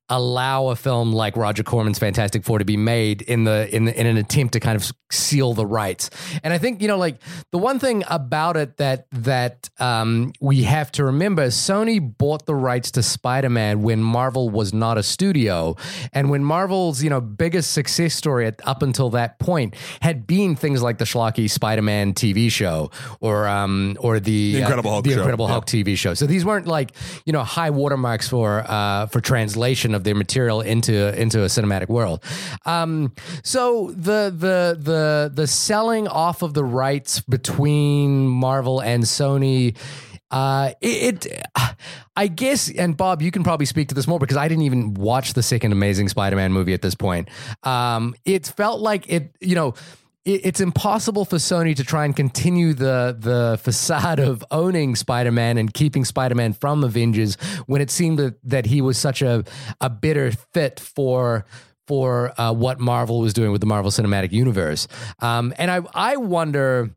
[0.10, 4.00] allow a film like Roger Corman's Fantastic Four to be made in the in the,
[4.00, 6.10] in an attempt to kind of seal the rights.
[6.44, 7.18] And I think you know, like
[7.52, 12.46] the one thing about it that that um, we have to remember: is Sony bought
[12.46, 15.76] the rights to Spider Man when Marvel was not a studio,
[16.14, 20.56] and when Marvel's you know biggest success story at, up until that point had been
[20.56, 22.92] things like the schlocky Spider Man TV show
[23.22, 25.18] or um or the, the Incredible uh, Hulk the show.
[25.18, 25.52] Incredible yeah.
[25.54, 26.14] Hulk TV show.
[26.14, 26.92] So these weren't like
[27.26, 31.90] you know high watermarks for uh, for translation of their material into into a cinematic
[31.90, 32.24] world.
[32.66, 39.76] Um, so the the the the selling off of the rights between Marvel and Sony.
[40.32, 41.46] Uh, it, it,
[42.18, 44.94] I guess, and Bob, you can probably speak to this more because I didn't even
[44.96, 47.30] watch the second Amazing Spider-Man movie at this point.
[47.64, 49.76] Um, it felt like it, you know,
[50.26, 55.72] it's impossible for Sony to try and continue the the facade of owning Spider-Man and
[55.72, 57.36] keeping Spider-Man from Avengers
[57.68, 59.44] when it seemed that, that he was such a
[59.80, 61.46] a bitter fit for
[61.88, 64.88] for uh, what Marvel was doing with the Marvel Cinematic Universe.
[65.20, 66.90] Um, and I I wonder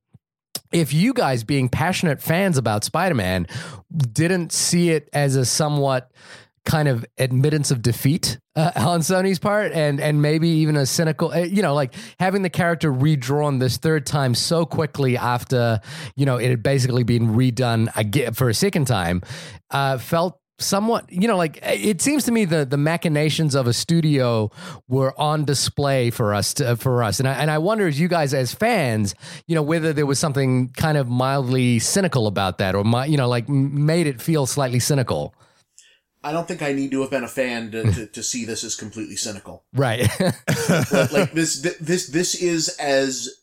[0.73, 3.47] if you guys being passionate fans about Spider-Man
[4.13, 6.11] didn't see it as a somewhat
[6.69, 11.33] kind of admittance of defeat uh, on Sony's part, and and maybe even a cynical,
[11.33, 15.81] uh, you know, like having the character redrawn this third time so quickly after
[16.15, 19.23] you know it had basically been redone again for a second time,
[19.71, 23.73] uh, felt somewhat you know like it seems to me the the machinations of a
[23.73, 24.51] studio
[24.89, 27.21] were on display for us to, for us.
[27.21, 29.15] And I, and I wonder as you guys as fans
[29.47, 33.17] you know whether there was something kind of mildly cynical about that or my, you
[33.17, 35.33] know like made it feel slightly cynical
[36.23, 38.65] I don't think I need to have been a fan to, to, to see this
[38.65, 39.65] as completely cynical.
[39.73, 40.09] Right.
[40.91, 43.41] like, like this, this, this is as,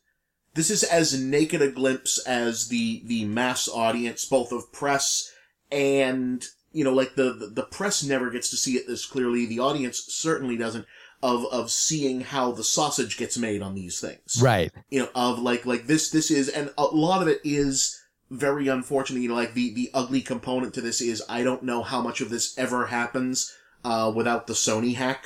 [0.55, 5.31] this is as naked a glimpse as the, the mass audience, both of press
[5.71, 9.45] and, you know, like the, the, the press never gets to see it this clearly.
[9.45, 10.85] The audience certainly doesn't
[11.23, 14.41] of, of seeing how the sausage gets made on these things.
[14.41, 14.71] Right.
[14.89, 18.67] You know, of like, like this, this is, and a lot of it is, very
[18.67, 19.21] unfortunate.
[19.21, 22.21] You know, like the the ugly component to this is I don't know how much
[22.21, 25.25] of this ever happens uh, without the Sony hack.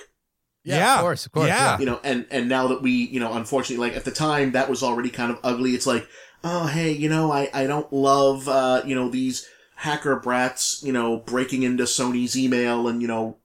[0.64, 1.48] Yeah, yeah, of course, of course.
[1.48, 1.72] Yeah.
[1.72, 1.80] yeah.
[1.80, 4.70] You know, and and now that we, you know, unfortunately, like at the time that
[4.70, 5.72] was already kind of ugly.
[5.72, 6.08] It's like,
[6.44, 10.92] oh hey, you know, I I don't love uh, you know these hacker brats, you
[10.92, 13.38] know, breaking into Sony's email and you know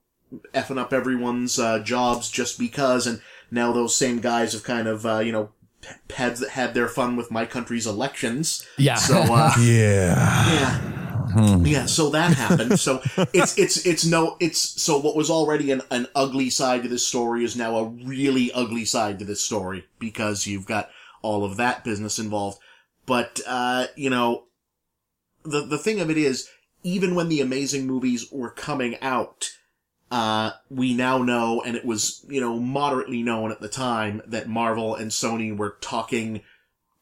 [0.53, 3.07] effing up everyone's uh, jobs just because.
[3.07, 5.51] And now those same guys have kind of uh, you know
[6.15, 8.65] had had their fun with my country's elections.
[8.77, 8.95] Yeah.
[8.95, 10.53] So uh, yeah.
[10.53, 10.95] Yeah.
[11.35, 11.65] Hmm.
[11.65, 12.79] Yeah, so that happened.
[12.79, 13.01] So
[13.33, 17.05] it's it's it's no it's so what was already an, an ugly side to this
[17.05, 20.89] story is now a really ugly side to this story because you've got
[21.21, 22.59] all of that business involved.
[23.05, 24.45] But uh, you know,
[25.43, 26.47] the the thing of it is,
[26.83, 29.49] even when the amazing movies were coming out,
[30.11, 34.47] uh, we now know, and it was, you know, moderately known at the time that
[34.47, 36.41] Marvel and Sony were talking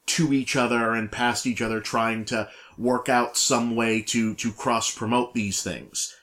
[0.06, 4.52] to each other and past each other trying to work out some way to, to
[4.52, 6.16] cross promote these things.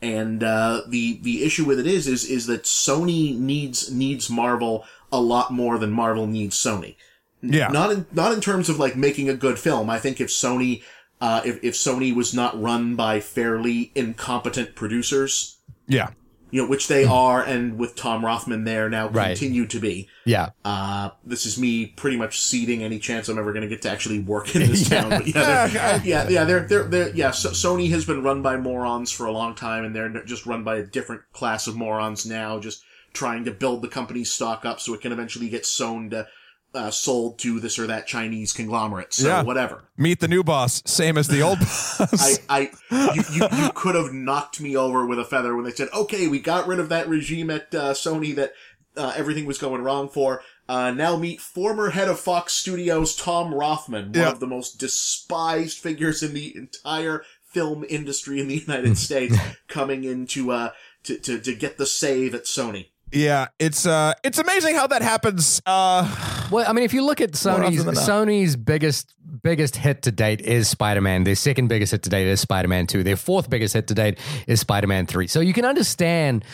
[0.00, 4.84] And, uh, the, the issue with it is, is, is that Sony needs, needs Marvel
[5.10, 6.94] a lot more than Marvel needs Sony.
[7.42, 7.68] Yeah.
[7.68, 9.90] Not in, not in terms of like making a good film.
[9.90, 10.82] I think if Sony,
[11.20, 16.10] uh, if, if Sony was not run by fairly incompetent producers, yeah
[16.50, 19.28] you know, which they are, and with Tom Rothman there now Right.
[19.28, 20.08] continue to be.
[20.24, 20.50] Yeah.
[20.64, 23.90] Uh, this is me pretty much ceding any chance I'm ever going to get to
[23.90, 25.10] actually work in this town.
[25.10, 28.56] But yeah, they're, yeah, yeah, they're, they're, they're, yeah, so, Sony has been run by
[28.56, 32.24] morons for a long time, and they're just run by a different class of morons
[32.26, 32.82] now, just
[33.12, 36.26] trying to build the company's stock up so it can eventually get sewn to,
[36.74, 39.12] uh, sold to this or that Chinese conglomerate.
[39.14, 39.42] So Yeah.
[39.42, 39.84] whatever.
[39.96, 42.38] Meet the new boss, same as the old boss.
[42.48, 45.70] I, I, you, you, you could have knocked me over with a feather when they
[45.72, 48.52] said, okay, we got rid of that regime at uh, Sony that
[48.96, 50.42] uh, everything was going wrong for.
[50.68, 54.30] Uh, now meet former head of Fox Studios, Tom Rothman, one Yeah.
[54.30, 59.34] of the most despised figures in the entire film industry in the United States,
[59.68, 60.70] coming in to, uh,
[61.04, 62.88] to, to, to get the save at Sony.
[63.12, 65.60] Yeah, it's uh, it's amazing how that happens.
[65.66, 66.04] Uh,
[66.50, 68.04] Well, I mean, if you look at Sony's often than not.
[68.04, 71.24] Sony's biggest biggest hit to date is Spider Man.
[71.24, 73.02] Their second biggest hit to date is Spider Man Two.
[73.02, 75.26] Their fourth biggest hit to date is Spider Man Three.
[75.26, 76.44] So you can understand,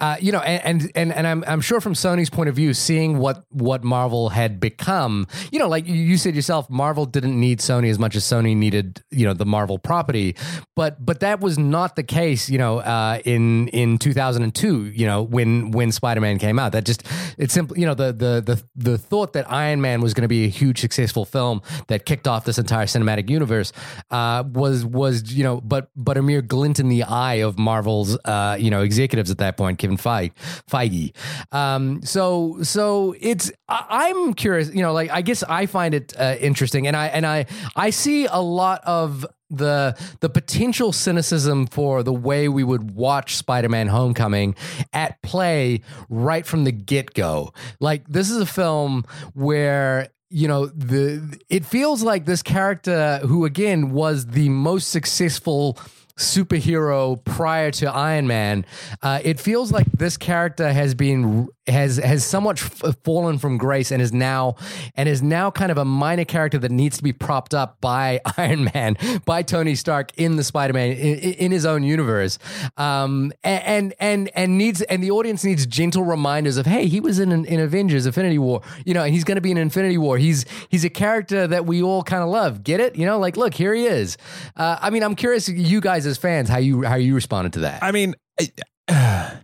[0.00, 2.74] uh, you know, and and and, and I'm, I'm sure from Sony's point of view,
[2.74, 7.38] seeing what what Marvel had become, you know, like you- you said yourself, Marvel didn't
[7.38, 10.34] need Sony as much as Sony needed, you know, the Marvel property.
[10.74, 15.22] But but that was not the case, you know, uh, in in 2002, you know,
[15.22, 16.72] when when Spider Man came out.
[16.72, 17.02] That just
[17.38, 20.28] it's simply, you know, the the the the thought that Iron Man was going to
[20.28, 23.72] be a huge successful film that kicked off this entire cinematic universe
[24.10, 28.18] uh, was was you know, but but a mere glint in the eye of Marvel's
[28.26, 30.32] uh, you know executives at that point, Kevin Feige.
[30.70, 31.14] Feige.
[31.52, 36.12] Um, so so it's I, I'm curious, you know, like I guess I find it
[36.18, 41.66] uh, interesting, and I and I I see a lot of the the potential cynicism
[41.66, 44.54] for the way we would watch Spider-Man Homecoming
[44.92, 47.52] at play right from the get-go.
[47.80, 49.04] Like this is a film
[49.34, 55.78] where you know the it feels like this character who again was the most successful
[56.16, 58.64] superhero prior to Iron Man.
[59.02, 63.90] Uh, it feels like this character has been has has somewhat f- fallen from grace
[63.90, 64.56] and is now
[64.94, 68.20] and is now kind of a minor character that needs to be propped up by
[68.36, 72.38] Iron Man, by Tony Stark in the Spider-Man in, in his own universe,
[72.76, 77.18] um, and and and needs and the audience needs gentle reminders of hey, he was
[77.18, 80.18] in in Avengers, Infinity War, you know, and he's going to be in Infinity War.
[80.18, 82.62] He's he's a character that we all kind of love.
[82.62, 82.96] Get it?
[82.96, 84.16] You know, like look, here he is.
[84.56, 87.60] Uh, I mean, I'm curious, you guys as fans, how you how you responded to
[87.60, 87.82] that.
[87.82, 88.48] I mean, I,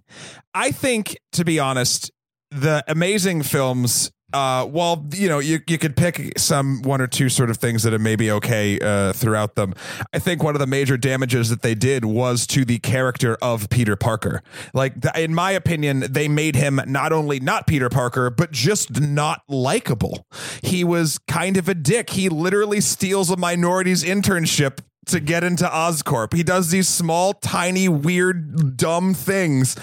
[0.54, 2.10] I think to be honest,
[2.50, 4.10] the amazing films.
[4.32, 7.82] Uh, well, you know, you you could pick some one or two sort of things
[7.82, 9.74] that are maybe okay uh, throughout them.
[10.12, 13.68] I think one of the major damages that they did was to the character of
[13.70, 14.40] Peter Parker.
[14.72, 19.42] Like, in my opinion, they made him not only not Peter Parker, but just not
[19.48, 20.24] likable.
[20.62, 22.10] He was kind of a dick.
[22.10, 24.78] He literally steals a minority's internship
[25.10, 26.34] to get into Oscorp.
[26.34, 29.76] He does these small, tiny, weird, dumb things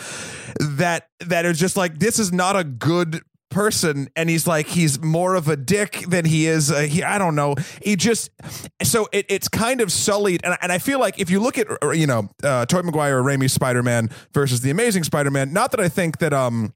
[0.60, 5.02] that that are just like this is not a good person and he's like he's
[5.02, 8.30] more of a dick than he is he I don't know he just
[8.84, 11.68] so it, it's kind of sullied and, and I feel like if you look at
[11.96, 15.88] you know uh Tobey Maguire or Raimi's Spider-Man versus the Amazing Spider-Man not that I
[15.88, 16.74] think that um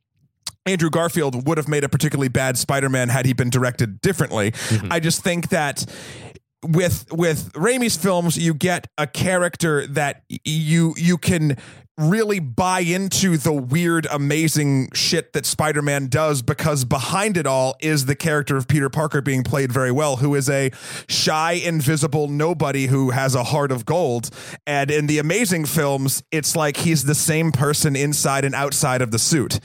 [0.66, 4.54] Andrew Garfield would have made a particularly bad Spider-Man had he been directed differently.
[4.92, 5.86] I just think that
[6.66, 11.58] with with Raimi's films, you get a character that you you can
[12.02, 18.06] really buy into the weird, amazing shit that Spider-Man does because behind it all is
[18.06, 20.72] the character of Peter Parker being played very well, who is a
[21.08, 24.30] shy, invisible nobody who has a heart of gold.
[24.66, 29.12] And in the amazing films, it's like he's the same person inside and outside of
[29.12, 29.60] the suit.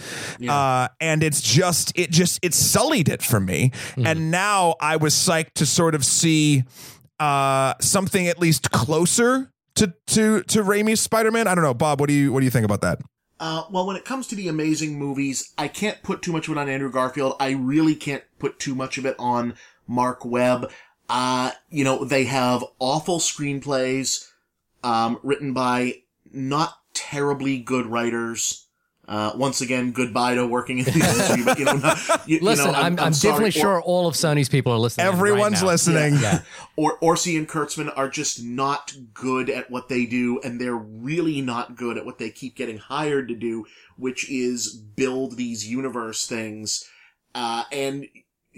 [0.53, 3.73] Uh, and it's just, it just, it sullied it for me.
[4.07, 6.65] And now I was psyched to sort of see
[7.19, 11.47] uh, something at least closer to to to Raimi's Spider-Man.
[11.47, 12.01] I don't know, Bob.
[12.01, 13.01] What do you what do you think about that?
[13.39, 16.57] Uh, well, when it comes to the amazing movies, I can't put too much of
[16.57, 17.37] it on Andrew Garfield.
[17.39, 19.55] I really can't put too much of it on
[19.87, 20.71] Mark Webb.
[21.09, 24.27] Uh, you know, they have awful screenplays,
[24.83, 28.66] um, written by not terribly good writers.
[29.09, 32.43] Uh, once again, goodbye to working in the industry, but you know, not, you, you
[32.43, 33.33] Listen, know, I'm, I'm, sorry.
[33.35, 35.07] definitely Or- sure all of Sony's people are listening.
[35.07, 35.69] right Everyone's now.
[35.69, 36.15] listening.
[36.15, 36.43] Yeah.
[36.77, 41.41] or Orci and Kurtzman are just not good at what they do, and they're really
[41.41, 43.65] not good at what they keep getting hired to do,
[43.97, 46.89] which is build these universe things.
[47.33, 48.09] Uh, and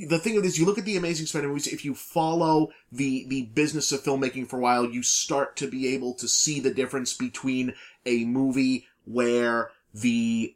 [0.09, 1.67] the thing is, you look at the Amazing Spider movies.
[1.67, 5.89] If you follow the the business of filmmaking for a while, you start to be
[5.95, 7.75] able to see the difference between
[8.07, 10.55] a movie where the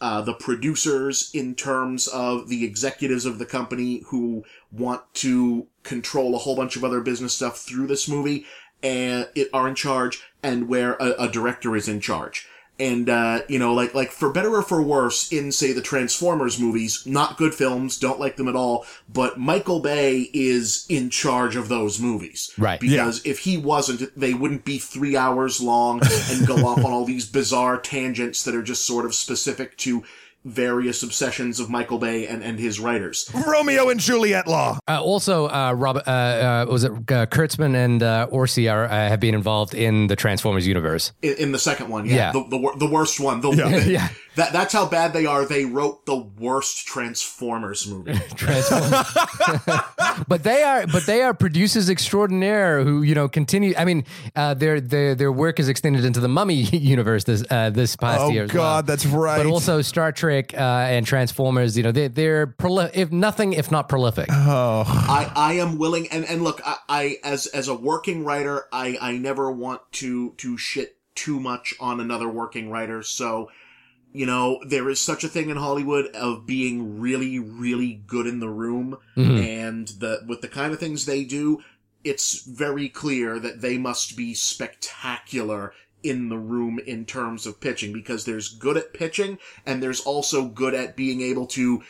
[0.00, 6.34] uh, the producers in terms of the executives of the company who want to control
[6.34, 8.46] a whole bunch of other business stuff through this movie
[8.82, 12.48] and it are in charge and where a, a director is in charge.
[12.80, 16.58] And uh, you know, like like for better or for worse, in say the Transformers
[16.58, 18.86] movies, not good films, don't like them at all.
[19.12, 22.80] But Michael Bay is in charge of those movies, Right.
[22.80, 26.00] Because if he wasn't, they wouldn't be three hours long
[26.30, 30.02] and go off on all these bizarre tangents that are just sort of specific to
[30.44, 33.30] various obsessions of Michael Bay and, and his writers.
[33.46, 34.78] Romeo and Juliet law.
[34.88, 38.88] Uh, also, uh, Robert, uh, uh, was it uh, Kurtzman and uh, Orci are, uh,
[38.90, 41.12] have been involved in the Transformers universe.
[41.22, 42.32] In, in the second one, yeah, Yeah.
[42.32, 43.40] The, the the worst one.
[43.40, 43.50] The,
[43.86, 44.08] Yeah.
[44.40, 45.44] That that's how bad they are.
[45.44, 48.14] They wrote the worst Transformers movie.
[48.36, 49.06] Transformers.
[50.28, 53.74] but they are, but they are producers extraordinaire who you know continue.
[53.76, 57.68] I mean, uh, their their their work is extended into the Mummy universe this uh,
[57.68, 58.44] this past Oh year.
[58.44, 58.82] as God, well.
[58.82, 59.36] that's right.
[59.36, 61.76] But also Star Trek uh, and Transformers.
[61.76, 64.28] You know, they they're proli- if nothing, if not prolific.
[64.30, 68.64] oh, I, I am willing and, and look I, I as as a working writer
[68.72, 73.50] I, I never want to to shit too much on another working writer so
[74.12, 78.40] you know there is such a thing in Hollywood of being really really good in
[78.40, 79.44] the room Mhm.
[79.46, 81.60] and the with the kind of things they do
[82.02, 87.92] it's very clear that they must be spectacular in the room in terms of pitching
[87.92, 91.82] because there's good at pitching and there's also good at being able to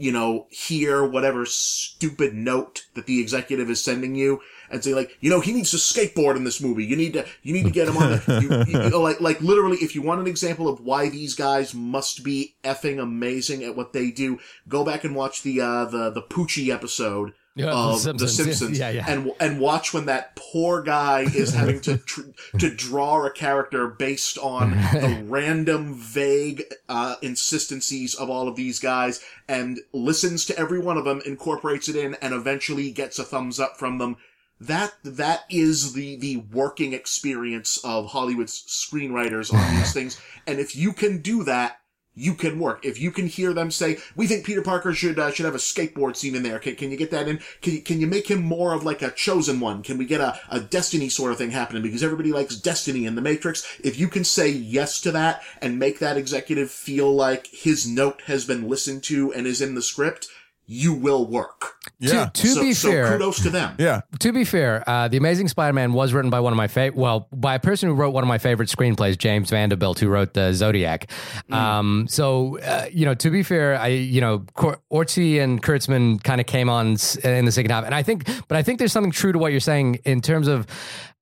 [0.00, 4.40] you know, hear whatever stupid note that the executive is sending you
[4.70, 6.84] and say like, you know, he needs to skateboard in this movie.
[6.84, 9.40] You need to, you need to get him on the, you, you know, like, like
[9.40, 13.76] literally, if you want an example of why these guys must be effing amazing at
[13.76, 14.38] what they do,
[14.68, 18.90] go back and watch the, uh, the, the Poochie episode Yeah, of The Simpsons, Yeah,
[18.90, 19.04] yeah.
[19.08, 23.88] and and watch when that poor guy is having to tr- to draw a character
[23.88, 30.58] based on the random, vague uh, insistencies of all of these guys, and listens to
[30.58, 34.16] every one of them, incorporates it in, and eventually gets a thumbs up from them.
[34.60, 40.74] That that is the the working experience of Hollywood's screenwriters on these things, and if
[40.74, 41.78] you can do that,
[42.18, 42.84] you can work.
[42.84, 45.58] If you can hear them say, "We think Peter Parker should uh, should have a
[45.58, 47.38] skateboard scene in there," can, can you get that in?
[47.62, 49.82] Can you, can you make him more of like a chosen one?
[49.82, 53.14] Can we get a, a Destiny sort of thing happening because everybody likes Destiny in
[53.14, 53.64] the Matrix?
[53.82, 58.22] If you can say yes to that and make that executive feel like his note
[58.22, 60.28] has been listened to and is in the script,
[60.70, 61.76] you will work.
[61.98, 63.74] yeah, To, to so, be so fair, kudos to them.
[63.78, 64.02] yeah.
[64.20, 67.26] To be fair, uh, the Amazing Spider-Man was written by one of my favorite, well,
[67.32, 70.52] by a person who wrote one of my favorite screenplays, James Vanderbilt, who wrote the
[70.52, 71.10] Zodiac.
[71.50, 76.22] Um, so, uh, you know, to be fair, I, you know, Cor- Orti and Kurtzman
[76.22, 78.78] kind of came on s- in the second half, and I think, but I think
[78.78, 80.66] there's something true to what you're saying in terms of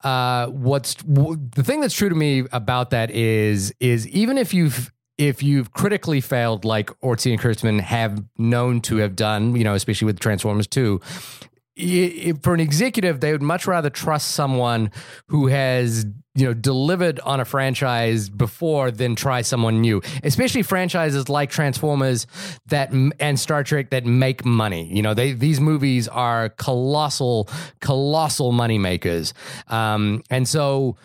[0.03, 4.53] uh, what's w- the thing that's true to me about that is is even if
[4.53, 9.65] you've if you've critically failed like Orti and Kurtzman have known to have done, you
[9.65, 11.01] know, especially with Transformers 2,
[11.79, 14.91] i- i- for an executive, they would much rather trust someone
[15.29, 16.07] who has
[16.37, 20.03] you know delivered on a franchise before than try someone new.
[20.23, 22.27] Especially franchises like transformers
[22.67, 24.85] that and star trek that make money.
[24.93, 27.49] You know they these movies are colossal
[27.81, 29.35] colossal money makers
[29.69, 30.97] um, and so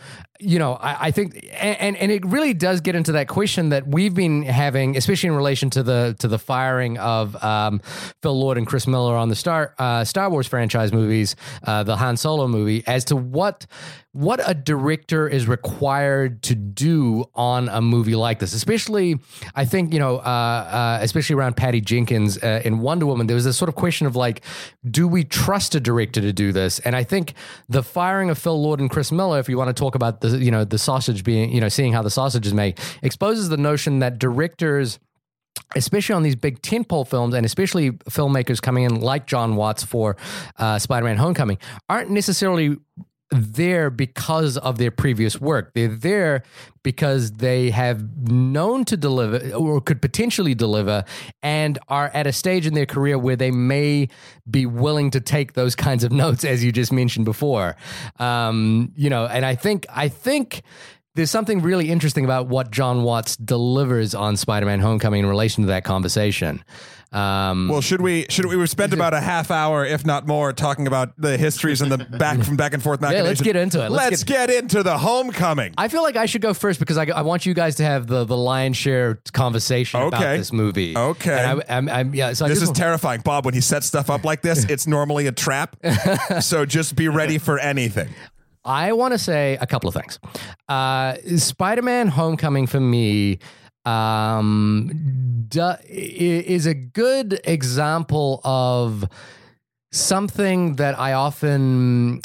[0.42, 3.88] you know, I, I think, and and it really does get into that question that
[3.88, 7.80] we've been having, especially in relation to the to the firing of um,
[8.22, 11.96] Phil Lord and Chris Miller on the Star uh, Star Wars franchise movies, uh, the
[11.96, 13.68] Han Solo movie, as to what
[14.14, 18.54] what a director is required to do on a movie like this.
[18.54, 19.18] Especially,
[19.56, 23.36] I think you know, uh, uh, especially around Patty Jenkins uh, in Wonder Woman, there
[23.36, 24.42] was this sort of question of like,
[24.90, 26.80] do we trust a director to do this?
[26.80, 27.34] And I think
[27.70, 30.38] the firing of Phil Lord and Chris Miller, if you want to talk about the
[30.38, 33.58] you know the sausage being you know seeing how the sausage is made, exposes the
[33.58, 35.00] notion that directors
[35.76, 40.18] especially on these big tentpole films, and especially filmmakers coming in like John Watts for
[40.58, 41.58] uh, Spider-Man: Homecoming,
[41.88, 42.78] aren't necessarily
[43.32, 45.74] there because of their previous work.
[45.74, 46.44] They're there
[46.84, 51.06] because they have known to deliver or could potentially deliver
[51.42, 54.10] and are at a stage in their career where they may
[54.50, 57.78] be willing to take those kinds of notes as you just mentioned before.
[58.20, 60.62] Um, you know, and I think I think
[61.16, 65.68] there's something really interesting about what John Watts delivers on Spider-Man: Homecoming in relation to
[65.68, 66.64] that conversation.
[67.12, 68.26] Um, Well, should we?
[68.30, 68.56] Should we?
[68.56, 71.98] We spent about a half hour, if not more, talking about the histories and the
[71.98, 73.02] back from back and forth.
[73.02, 73.92] Yeah, let's get into it.
[73.92, 75.74] Let's Let's, get, into the homecoming.
[75.78, 78.08] I feel like I should go first because I, I want you guys to have
[78.08, 80.96] the the lion's share conversation about this movie.
[80.96, 81.38] Okay.
[81.38, 82.34] and I, I'm, I'm, yeah.
[82.34, 83.44] So this is terrifying, Bob.
[83.44, 85.76] When he sets stuff up like this, it's normally a trap.
[86.40, 88.10] so just be ready for anything.
[88.64, 90.20] I want to say a couple of things.
[90.70, 93.40] Uh, Spider-Man: Homecoming for me
[93.86, 99.06] um, is a good example of
[99.92, 102.22] something that I often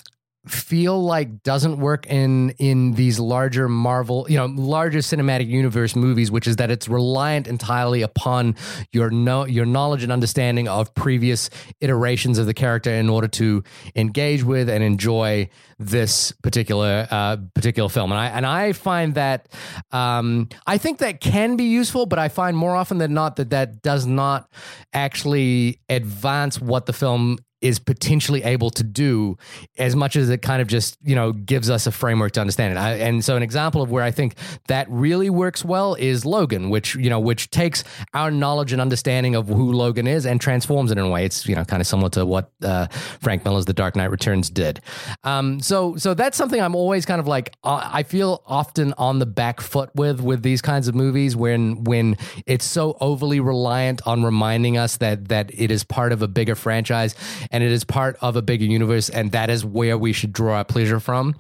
[0.47, 6.31] feel like doesn't work in in these larger Marvel, you know, larger cinematic universe movies,
[6.31, 8.55] which is that it's reliant entirely upon
[8.93, 13.63] your know your knowledge and understanding of previous iterations of the character in order to
[13.95, 18.13] engage with and enjoy this particular uh, particular film.
[18.13, 19.49] And I and I find that
[19.91, 23.51] um, I think that can be useful, but I find more often than not that
[23.51, 24.51] that does not
[24.93, 29.37] actually advance what the film is potentially able to do
[29.79, 32.75] as much as it kind of just you know gives us a framework to understand
[32.75, 32.81] it.
[32.81, 34.35] I, and so an example of where i think
[34.69, 39.35] that really works well is logan which you know which takes our knowledge and understanding
[39.35, 41.25] of who logan is and transforms it in a way.
[41.25, 42.87] It's you know kind of similar to what uh,
[43.21, 44.81] frank miller's the dark knight returns did.
[45.25, 49.19] Um, so so that's something i'm always kind of like uh, i feel often on
[49.19, 54.07] the back foot with with these kinds of movies when when it's so overly reliant
[54.07, 57.15] on reminding us that that it is part of a bigger franchise
[57.57, 60.57] and it is part of a bigger universe, and that is where we should draw
[60.57, 61.35] our pleasure from.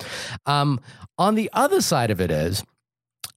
[0.46, 0.80] Um,
[1.18, 2.64] on the other side of it is,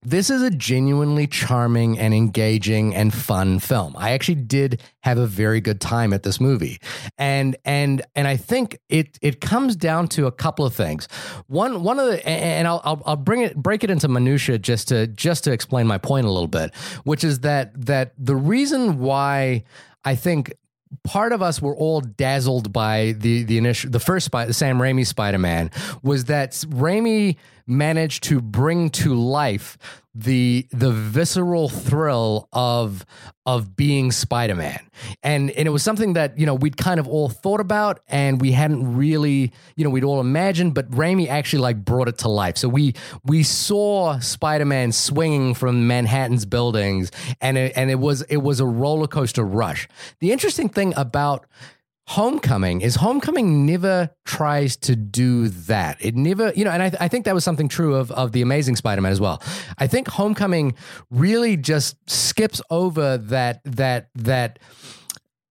[0.01, 3.97] this is a genuinely charming and engaging and fun film.
[3.97, 6.77] I actually did have a very good time at this movie.
[7.17, 11.09] And and and I think it it comes down to a couple of things.
[11.47, 14.87] One one of the and I'll I'll, I'll bring it break it into minutia just
[14.87, 16.73] to just to explain my point a little bit,
[17.03, 19.65] which is that that the reason why
[20.05, 20.53] I think
[21.03, 25.05] part of us were all dazzled by the the initial the first Spy, Sam Raimi
[25.05, 25.71] Spider Man
[26.01, 27.37] was that Raimi
[27.67, 29.77] managed to bring to life
[30.19, 33.05] the the visceral thrill of
[33.45, 34.79] of being Spider-Man.
[35.23, 38.41] And and it was something that, you know, we'd kind of all thought about and
[38.41, 42.27] we hadn't really, you know, we'd all imagined, but Raimi actually like brought it to
[42.27, 42.57] life.
[42.57, 48.37] So we we saw Spider-Man swinging from Manhattan's buildings and it, and it was it
[48.37, 49.87] was a roller coaster rush.
[50.19, 51.45] The interesting thing about
[52.09, 55.95] Homecoming is Homecoming never tries to do that.
[55.99, 58.41] It never, you know, and I, I think that was something true of, of the
[58.41, 59.43] Amazing Spider-Man as well.
[59.77, 60.73] I think Homecoming
[61.11, 64.57] really just skips over that that that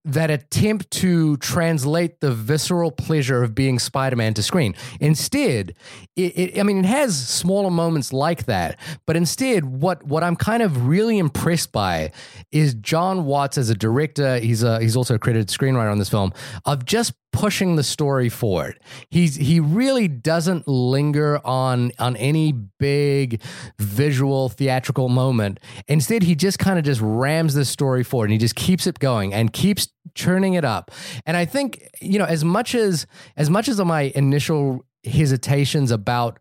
[0.05, 4.73] that attempt to translate the visceral pleasure of being Spider-Man to screen.
[4.99, 5.75] Instead,
[6.15, 10.35] it, it, I mean, it has smaller moments like that, but instead, what what I'm
[10.35, 12.11] kind of really impressed by
[12.51, 14.39] is John Watts as a director.
[14.39, 16.33] He's a he's also a credited screenwriter on this film
[16.65, 18.79] of just pushing the story forward.
[19.09, 23.41] He's he really doesn't linger on on any big
[23.77, 25.59] visual theatrical moment.
[25.87, 28.99] Instead, he just kind of just rams the story forward and he just keeps it
[28.99, 30.91] going and keeps churning it up.
[31.25, 33.05] And I think, you know, as much as
[33.37, 36.39] as much as my initial hesitations about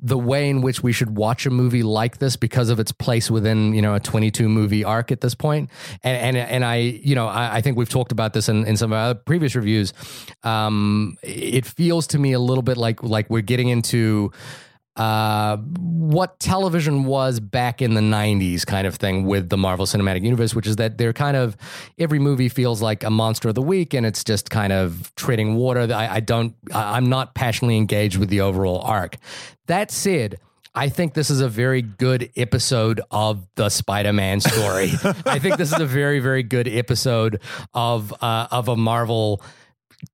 [0.00, 3.30] the way in which we should watch a movie like this because of its place
[3.30, 5.70] within you know a 22 movie arc at this point.
[6.02, 8.76] And and, and i you know I, I think we've talked about this in, in
[8.76, 9.92] some of our previous reviews.
[10.44, 14.32] Um, it feels to me a little bit like like we're getting into
[14.98, 20.22] uh, what television was back in the 90s kind of thing with the Marvel Cinematic
[20.22, 21.56] Universe, which is that they're kind of
[21.98, 25.54] every movie feels like a monster of the week and it's just kind of treading
[25.54, 25.92] water.
[25.92, 29.16] I, I don't, I'm not passionately engaged with the overall arc.
[29.66, 30.40] That said,
[30.74, 34.90] I think this is a very good episode of the Spider-Man story.
[35.26, 37.40] I think this is a very, very good episode
[37.72, 39.42] of uh, of a Marvel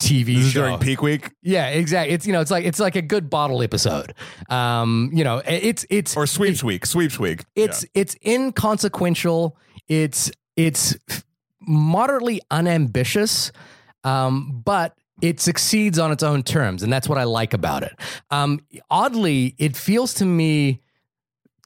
[0.01, 2.15] TV This is show during peak week yeah, exactly.
[2.15, 4.15] It's you know, it's like it's like a good bottle episode.
[4.49, 6.87] Um, you know, it's it's or sweeps week.
[6.87, 7.45] Sweeps week.
[7.55, 9.57] it's it's inconsequential.
[9.89, 10.97] It's it's
[11.61, 13.53] moderately unambitious,
[14.05, 17.93] um, but it succeeds on its own terms, and that's what I like about it.
[18.31, 18.61] Um,
[18.91, 20.81] oddly, it feels to me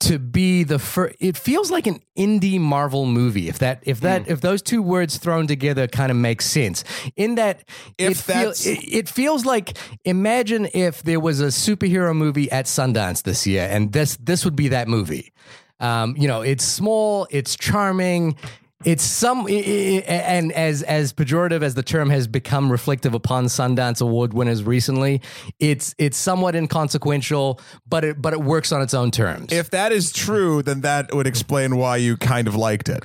[0.01, 1.16] to be the first.
[1.18, 3.49] It feels like an indie Marvel movie.
[3.49, 6.84] If that, if that, if those two words thrown together kind of make sense.
[7.16, 7.64] In that,
[7.99, 12.66] If it, feel, it, it feels like imagine if there was a superhero movie at
[12.66, 15.32] Sundance this year, and this this would be that movie.
[15.80, 18.36] Um, you know, it's small, it's charming.
[18.84, 24.32] It's some and as as pejorative as the term has become reflective upon Sundance Award
[24.32, 25.20] winners recently,
[25.58, 29.52] it's it's somewhat inconsequential, but it but it works on its own terms.
[29.52, 33.02] If that is true, then that would explain why you kind of liked it.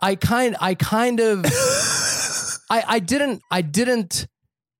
[0.00, 1.44] I kind I kind of
[2.70, 4.26] I I didn't I didn't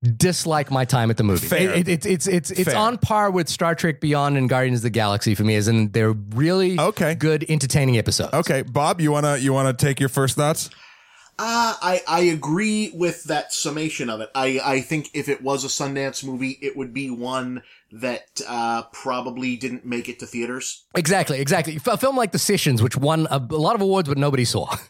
[0.03, 1.47] dislike my time at the movie.
[1.47, 1.71] Fair.
[1.71, 2.77] It, it, it's it's it's Fair.
[2.77, 5.91] on par with Star Trek Beyond and Guardians of the Galaxy for me, as in
[5.93, 7.15] they're really Okay.
[7.15, 8.33] good, entertaining episodes.
[8.35, 10.71] Okay, Bob, you wanna you wanna take your first thoughts?
[11.39, 14.31] Uh, I, I agree with that summation of it.
[14.35, 18.83] I, I think if it was a Sundance movie, it would be one that uh,
[18.93, 20.85] probably didn't make it to theaters.
[20.95, 21.81] Exactly, exactly.
[21.87, 24.77] A film like The Sessions, which won a, a lot of awards, but nobody saw.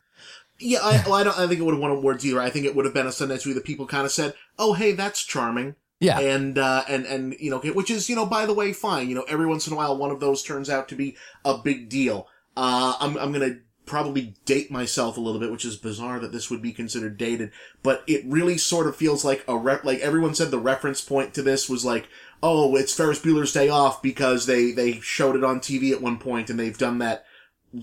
[0.62, 1.38] Yeah, I, well, I don't.
[1.38, 2.40] I think it would have won awards either.
[2.40, 4.92] I think it would have been a movie that people kind of said, "Oh, hey,
[4.92, 6.18] that's charming," Yeah.
[6.18, 9.08] and uh, and and you know, which is you know, by the way, fine.
[9.08, 11.58] You know, every once in a while, one of those turns out to be a
[11.58, 12.26] big deal.
[12.56, 16.48] Uh, I'm I'm gonna probably date myself a little bit, which is bizarre that this
[16.48, 17.50] would be considered dated,
[17.82, 19.84] but it really sort of feels like a rep.
[19.84, 22.08] Like everyone said, the reference point to this was like,
[22.42, 26.18] oh, it's Ferris Bueller's Day Off because they they showed it on TV at one
[26.18, 27.24] point, and they've done that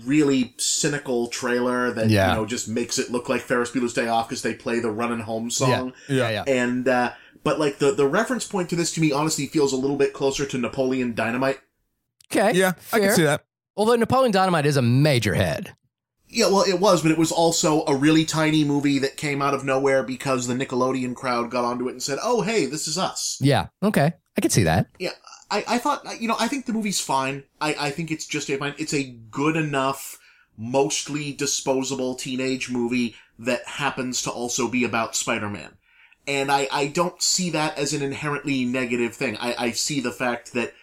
[0.04, 2.30] really cynical trailer that Yeah.
[2.30, 4.90] you know just makes it look like Ferris Bueller's Day Off because they play the
[4.90, 5.92] Running Home song.
[6.08, 6.30] Yeah, yeah.
[6.30, 6.44] yeah.
[6.46, 7.12] And uh
[7.42, 10.12] but like the the reference point to this to me honestly feels a little bit
[10.12, 11.58] closer to Napoleon Dynamite.
[12.32, 12.56] Okay.
[12.58, 13.44] Yeah, I can see that.
[13.76, 15.74] Although Napoleon Dynamite is a major head.
[16.28, 19.54] Yeah, well it was, but it was also a really tiny movie that came out
[19.54, 22.96] of nowhere because the Nickelodeon crowd got onto it and said, "Oh, hey, this is
[22.96, 23.66] us." Yeah.
[23.82, 24.12] Okay.
[24.38, 24.86] I can see that.
[25.00, 25.10] Yeah,
[25.50, 27.44] I, I thought you know I think the movie's fine.
[27.60, 28.74] I, I think it's just a fine.
[28.78, 30.18] It's a good enough,
[30.56, 35.76] mostly disposable teenage movie that happens to also be about Spider-Man,
[36.26, 39.36] and I I don't see that as an inherently negative thing.
[39.38, 40.74] I I see the fact that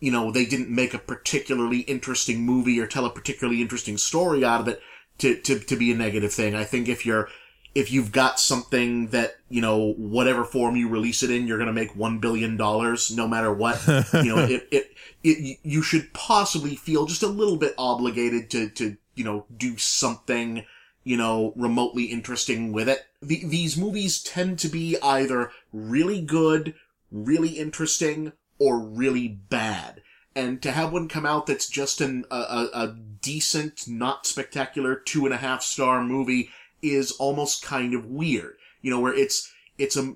[0.00, 4.44] you know they didn't make a particularly interesting movie or tell a particularly interesting story
[4.44, 4.82] out of it
[5.18, 6.54] to to to be a negative thing.
[6.54, 7.28] I think if you're
[7.74, 11.66] if you've got something that you know whatever form you release it in you're going
[11.66, 13.80] to make 1 billion dollars no matter what
[14.12, 14.90] you know it, it
[15.22, 19.76] it you should possibly feel just a little bit obligated to to you know do
[19.76, 20.64] something
[21.04, 23.06] you know remotely interesting with it.
[23.22, 26.74] The, these movies tend to be either really good
[27.10, 30.02] really interesting or really bad.
[30.34, 34.94] And to have one come out that's just an a, a, a decent not spectacular
[34.94, 36.50] two and a half star movie
[36.82, 38.56] is almost kind of weird.
[38.82, 40.14] You know, where it's, it's a,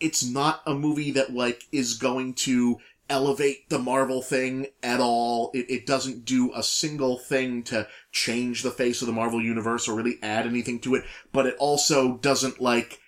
[0.00, 2.78] it's not a movie that like is going to
[3.10, 5.50] elevate the Marvel thing at all.
[5.54, 9.88] It, it doesn't do a single thing to change the face of the Marvel universe
[9.88, 13.00] or really add anything to it, but it also doesn't like,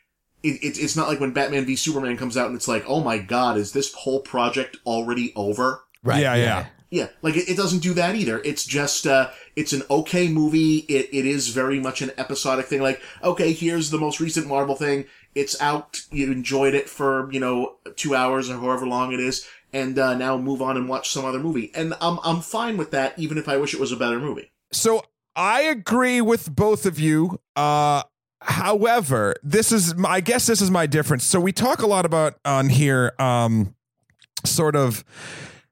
[0.42, 3.02] it, it, it's not like when Batman v Superman comes out and it's like, oh
[3.02, 5.84] my god, is this whole project already over?
[6.02, 6.22] Right.
[6.22, 6.66] Yeah, yeah.
[6.90, 8.40] Yeah, like it, it doesn't do that either.
[8.44, 10.78] It's just uh it's an okay movie.
[10.78, 12.82] It it is very much an episodic thing.
[12.82, 15.04] Like, okay, here's the most recent Marvel thing.
[15.36, 16.00] It's out.
[16.10, 20.14] You enjoyed it for, you know, two hours or however long it is, and uh
[20.14, 21.70] now move on and watch some other movie.
[21.76, 24.50] And I'm I'm fine with that, even if I wish it was a better movie.
[24.72, 25.04] So
[25.36, 27.38] I agree with both of you.
[27.54, 28.02] Uh
[28.40, 31.22] however, this is I guess this is my difference.
[31.22, 33.76] So we talk a lot about on here um
[34.44, 35.04] sort of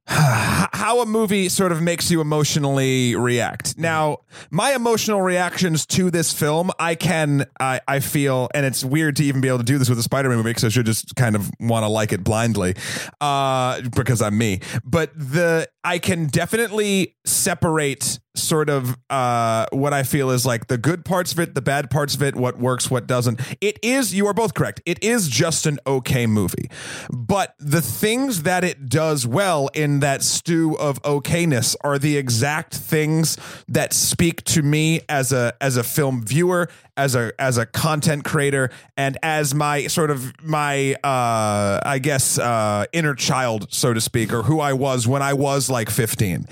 [0.11, 3.77] how a movie sort of makes you emotionally react.
[3.77, 4.19] Now,
[4.51, 9.25] my emotional reactions to this film, I can, I, I feel, and it's weird to
[9.25, 11.37] even be able to do this with a Spider-Man movie because I should just kind
[11.37, 12.75] of want to like it blindly,
[13.21, 14.61] uh, because I'm me.
[14.83, 20.77] But the, I can definitely separate sort of uh, what I feel is like the
[20.77, 23.41] good parts of it, the bad parts of it, what works, what doesn't.
[23.63, 24.83] It is, you are both correct.
[24.85, 26.71] It is just an okay movie.
[27.11, 32.75] But the things that it does well in that stew of okayness are the exact
[32.75, 36.69] things that speak to me as a as a film viewer,
[36.99, 42.39] as a as a content creator, and as my sort of my uh I guess
[42.39, 46.47] uh inner child, so to speak, or who I was when I was like 15.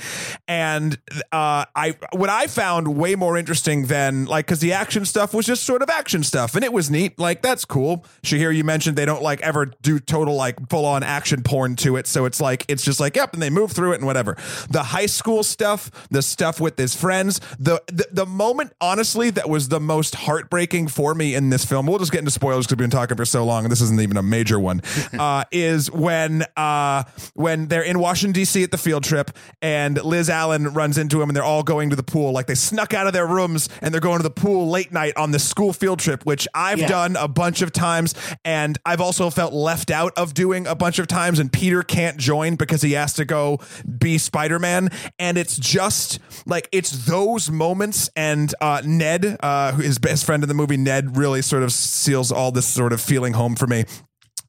[0.49, 0.95] And
[1.33, 5.45] uh I what I found way more interesting than like because the action stuff was
[5.45, 7.19] just sort of action stuff and it was neat.
[7.19, 8.05] Like that's cool.
[8.23, 11.97] Shahir, you mentioned they don't like ever do total like full on action porn to
[11.97, 12.07] it.
[12.07, 14.37] So it's like it's just like, yep, and they move through it and whatever.
[14.71, 19.49] The high school stuff, the stuff with his friends, the the, the moment honestly that
[19.49, 21.87] was the most heartbreaking for me in this film.
[21.87, 24.01] We'll just get into spoilers because we've been talking for so long, and this isn't
[24.01, 24.83] even a major one.
[25.19, 28.63] uh, is when uh when they're in Washington D.C.
[28.63, 29.31] at the field trip,
[29.63, 32.33] and Liz Allen runs into him, and they're all going to the pool.
[32.33, 35.17] Like they snuck out of their rooms and they're going to the pool late night
[35.17, 36.89] on this school field trip, which I've Yeah.
[36.89, 38.15] done a bunch of times,
[38.45, 41.39] and I've also felt left out of doing a bunch of times.
[41.39, 43.59] And Peter can't join because he has to go
[43.99, 48.11] be Spider Man, and it's just like it's those moments.
[48.17, 52.33] And uh, Ned, uh, his best friend in the movie, Ned, really sort of seals
[52.33, 53.85] all this sort of feeling home for me.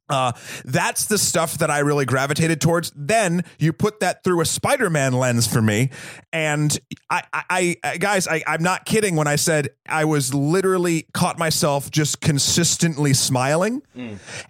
[0.09, 0.31] Uh,
[0.65, 2.91] that's the stuff that I really gravitated towards.
[2.95, 5.89] Then you put that through a Spider-Man lens for me,
[6.31, 6.77] and
[7.09, 11.37] I, I, I guys, I, I'm not kidding when I said I was literally caught
[11.37, 13.81] myself just consistently smiling,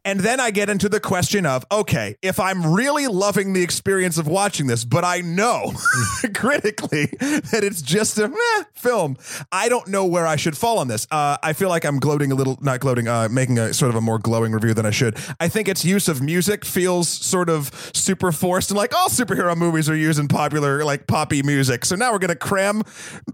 [0.05, 4.18] and then I get into the question of, okay, if I'm really loving the experience
[4.18, 5.74] of watching this, but I know
[6.36, 9.18] critically that it's just a meh film,
[9.51, 11.08] I don't know where I should fall on this.
[11.10, 13.95] Uh, I feel like I'm gloating a little, not gloating, uh, making a sort of
[13.95, 15.18] a more glowing review than I should.
[15.39, 19.08] I I think its use of music feels sort of super forced, and like all
[19.08, 21.86] superhero movies are using popular like poppy music.
[21.86, 22.84] So now we're gonna cram a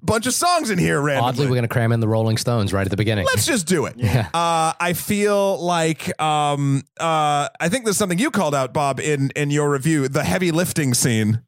[0.03, 1.29] bunch of songs in here randomly.
[1.29, 3.25] Oddly, we're going to cram in the Rolling Stones right at the beginning.
[3.25, 3.95] Let's just do it.
[4.03, 4.27] Yeah.
[4.33, 9.31] Uh, I feel like um, uh, I think there's something you called out, Bob, in
[9.35, 11.41] in your review, the heavy lifting scene.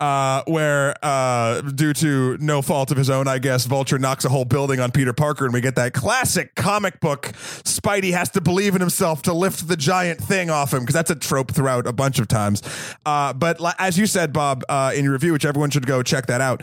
[0.00, 4.28] Uh, where, uh, due to no fault of his own, I guess, Vulture knocks a
[4.28, 7.32] whole building on Peter Parker, and we get that classic comic book.
[7.64, 11.10] Spidey has to believe in himself to lift the giant thing off him because that's
[11.10, 12.62] a trope throughout a bunch of times.
[13.06, 16.26] Uh, but as you said, Bob, uh, in your review, which everyone should go check
[16.26, 16.62] that out.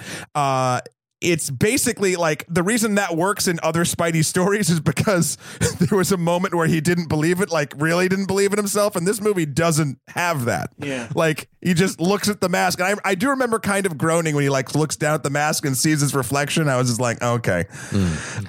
[1.21, 5.37] It's basically like the reason that works in other Spidey stories is because
[5.79, 8.95] there was a moment where he didn't believe it, like really didn't believe in himself,
[8.95, 10.71] and this movie doesn't have that.
[10.79, 11.07] Yeah.
[11.15, 14.33] like he just looks at the mask, and I, I do remember kind of groaning
[14.33, 16.67] when he like looks down at the mask and sees his reflection.
[16.67, 17.65] I was just like, okay.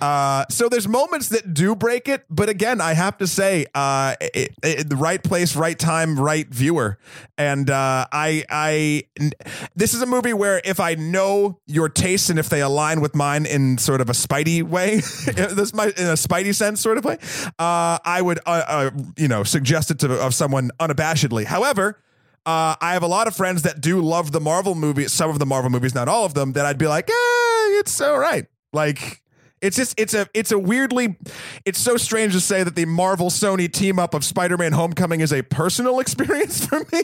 [0.01, 4.15] Uh, so there's moments that do break it, but again, I have to say, uh,
[4.21, 6.99] it, it, the right place, right time, right viewer,
[7.37, 9.33] and uh, I, I, n-
[9.77, 13.15] this is a movie where if I know your tastes and if they align with
[13.15, 14.97] mine in sort of a Spidey way,
[15.55, 17.19] this might in a Spidey sense sort of way,
[17.59, 21.45] uh, I would, uh, uh, you know, suggest it to of someone unabashedly.
[21.45, 21.99] However.
[22.45, 25.39] Uh, I have a lot of friends that do love the Marvel movies, some of
[25.39, 28.47] the Marvel movies, not all of them, that I'd be like, eh, it's all right.
[28.73, 29.22] Like,
[29.63, 31.17] it's just it's a it's a weirdly
[31.65, 35.33] it's so strange to say that the Marvel Sony team up of Spider-Man Homecoming is
[35.33, 37.03] a personal experience for me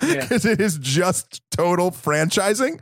[0.00, 2.80] because it is just total franchising.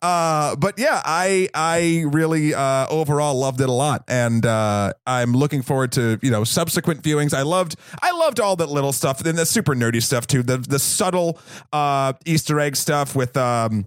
[0.00, 5.32] Uh, but yeah, I I really uh, overall loved it a lot, and uh, I'm
[5.32, 7.34] looking forward to you know subsequent viewings.
[7.34, 10.58] I loved I loved all that little stuff, and the super nerdy stuff too, the
[10.58, 11.38] the subtle
[11.72, 13.36] uh, Easter egg stuff with.
[13.36, 13.86] Um,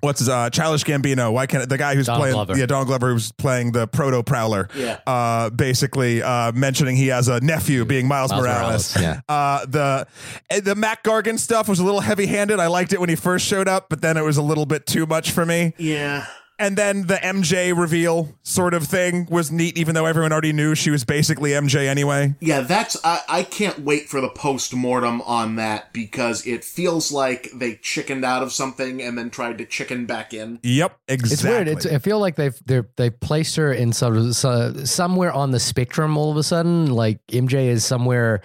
[0.00, 1.32] What's his uh Childish Gambino?
[1.32, 2.56] Why can't the guy who's Donald playing Glover.
[2.56, 4.68] yeah Donald Glover who's playing the proto prowler?
[4.76, 5.00] Yeah.
[5.06, 8.96] Uh, basically uh, mentioning he has a nephew being Miles, Miles Morales.
[8.96, 9.20] Morales, yeah.
[9.28, 10.06] Uh, the
[10.50, 12.60] eh, the Mac Gargan stuff was a little heavy handed.
[12.60, 14.86] I liked it when he first showed up, but then it was a little bit
[14.86, 15.74] too much for me.
[15.78, 16.26] Yeah.
[16.60, 20.74] And then the MJ reveal sort of thing was neat, even though everyone already knew
[20.74, 22.34] she was basically MJ anyway.
[22.40, 27.12] Yeah, that's I, I can't wait for the post mortem on that because it feels
[27.12, 30.58] like they chickened out of something and then tried to chicken back in.
[30.64, 31.32] Yep, exactly.
[31.32, 31.68] It's weird.
[31.68, 35.60] It's, I feel like they've they they placed her in sort of somewhere on the
[35.60, 36.16] spectrum.
[36.16, 38.42] All of a sudden, like MJ is somewhere.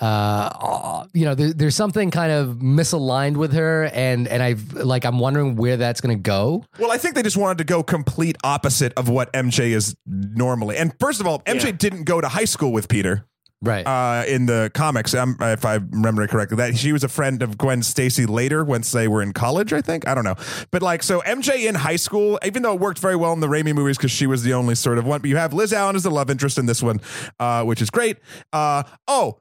[0.00, 5.04] Uh, you know, there, there's something kind of misaligned with her, and and I've like
[5.04, 6.64] I'm wondering where that's going to go.
[6.78, 10.76] Well, I think they just wanted to go complete opposite of what MJ is normally.
[10.76, 11.70] And first of all, MJ Yeah.
[11.72, 13.24] didn't go to high school with Peter.
[13.62, 13.86] Right.
[13.86, 17.56] uh, in the comics, um, if I remember correctly, that she was a friend of
[17.56, 20.06] Gwen Stacy later once they were in college, I think.
[20.06, 20.34] I don't know.
[20.70, 23.48] But like, so MJ in high school, even though it worked very well in the
[23.48, 25.96] Raimi movies because she was the only sort of one, but you have Liz Allen
[25.96, 27.00] as the love interest in this one,
[27.40, 28.18] uh, which is great.
[28.52, 29.38] Uh, oh,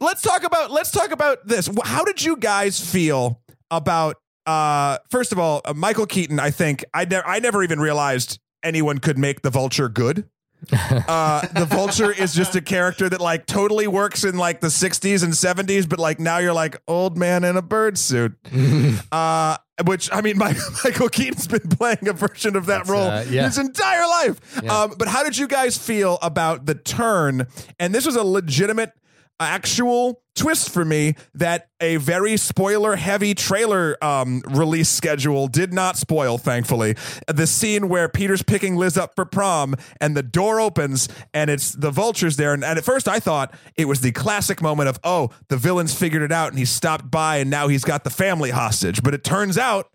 [0.00, 1.68] let's talk about let's talk about this.
[1.84, 3.40] How did you guys feel
[3.70, 7.80] about uh first of all, uh, Michael Keaton, I think I never I never even
[7.80, 10.28] realized anyone could make the vulture good.
[10.72, 15.24] uh the vulture is just a character that like totally works in like the 60s
[15.24, 18.36] and 70s but like now you're like old man in a bird suit
[19.10, 23.24] uh which I mean, my, Michael Keaton's been playing a version of that role uh,
[23.28, 23.44] yeah.
[23.44, 24.60] his entire life.
[24.62, 24.82] Yeah.
[24.82, 27.46] Um, but how did you guys feel about the turn?
[27.78, 28.92] And this was a legitimate,
[29.40, 35.96] actual twist for me that a very spoiler heavy trailer um, release schedule did not
[35.96, 36.94] spoil, thankfully.
[37.26, 41.72] The scene where Peter's picking Liz up for prom and the door opens and it's
[41.72, 42.54] the vultures there.
[42.54, 45.94] And, and at first I thought it was the classic moment of, oh, the villain's
[45.94, 49.02] figured it out and he stopped by and now he's got the family hostage.
[49.02, 49.90] But it turns out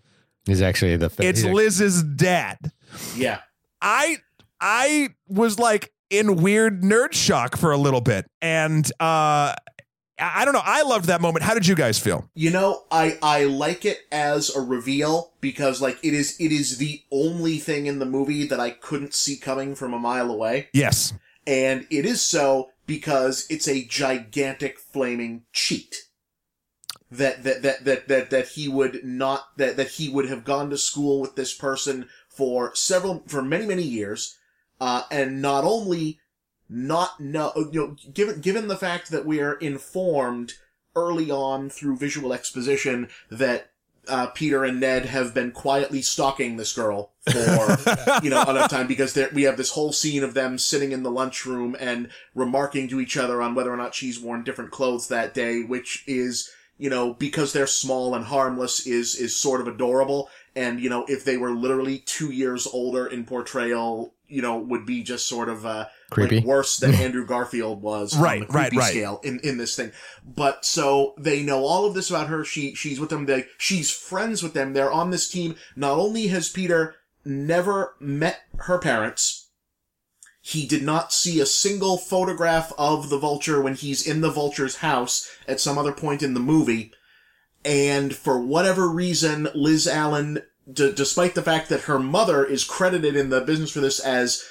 [0.46, 2.60] He's actually the it's he's Liz's dad.
[3.16, 3.40] Yeah.
[3.82, 4.18] I
[4.62, 8.26] I was like in weird nerd shock for a little bit.
[8.42, 9.56] And uh
[10.18, 10.62] I don't know.
[10.64, 11.44] I loved that moment.
[11.44, 12.30] How did you guys feel?
[12.36, 16.78] You know, I I like it as a reveal because like it is it is
[16.78, 20.70] the only thing in the movie that I couldn't see coming from a mile away.
[20.74, 21.14] Yes.
[21.46, 26.04] And it is so because it's a gigantic flaming cheat.
[27.12, 30.70] That that that that that, that he would not that, that he would have gone
[30.70, 34.38] to school with this person for several for many, many years,
[34.80, 36.20] uh, and not only
[36.68, 40.54] not know you know, given given the fact that we are informed
[40.96, 43.72] early on through visual exposition that
[44.08, 47.78] uh, Peter and Ned have been quietly stalking this girl for
[48.24, 51.12] you know enough time because we have this whole scene of them sitting in the
[51.12, 55.34] lunchroom and remarking to each other on whether or not she's worn different clothes that
[55.34, 60.30] day, which is you know because they're small and harmless is is sort of adorable.
[60.56, 64.86] And you know if they were literally two years older in portrayal, you know, would
[64.86, 66.38] be just sort of uh, Creepy.
[66.38, 68.92] like worse than Andrew Garfield was Right, on the right, creepy right.
[68.92, 69.92] scale in, in this thing.
[70.26, 72.44] But so they know all of this about her.
[72.44, 73.26] She she's with them.
[73.26, 74.74] They she's friends with them.
[74.74, 75.56] They're on this team.
[75.76, 79.50] Not only has Peter never met her parents,
[80.42, 84.78] he did not see a single photograph of the vulture when he's in the vulture's
[84.78, 86.92] house at some other point in the movie.
[87.64, 93.16] And for whatever reason, Liz Allen, d- despite the fact that her mother is credited
[93.16, 94.44] in the business for this as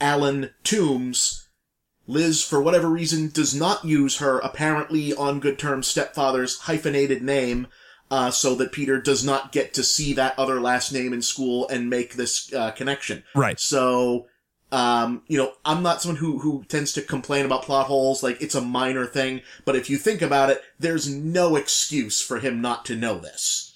[0.00, 1.46] Alan Toomes,
[2.06, 7.68] Liz, for whatever reason, does not use her apparently on good terms stepfather's hyphenated name,
[8.10, 11.66] uh, so that Peter does not get to see that other last name in school
[11.68, 13.22] and make this uh, connection.
[13.34, 13.58] Right.
[13.58, 14.26] So,
[14.70, 18.42] um, you know, I'm not someone who, who tends to complain about plot holes, like
[18.42, 22.60] it's a minor thing, but if you think about it, there's no excuse for him
[22.60, 23.71] not to know this.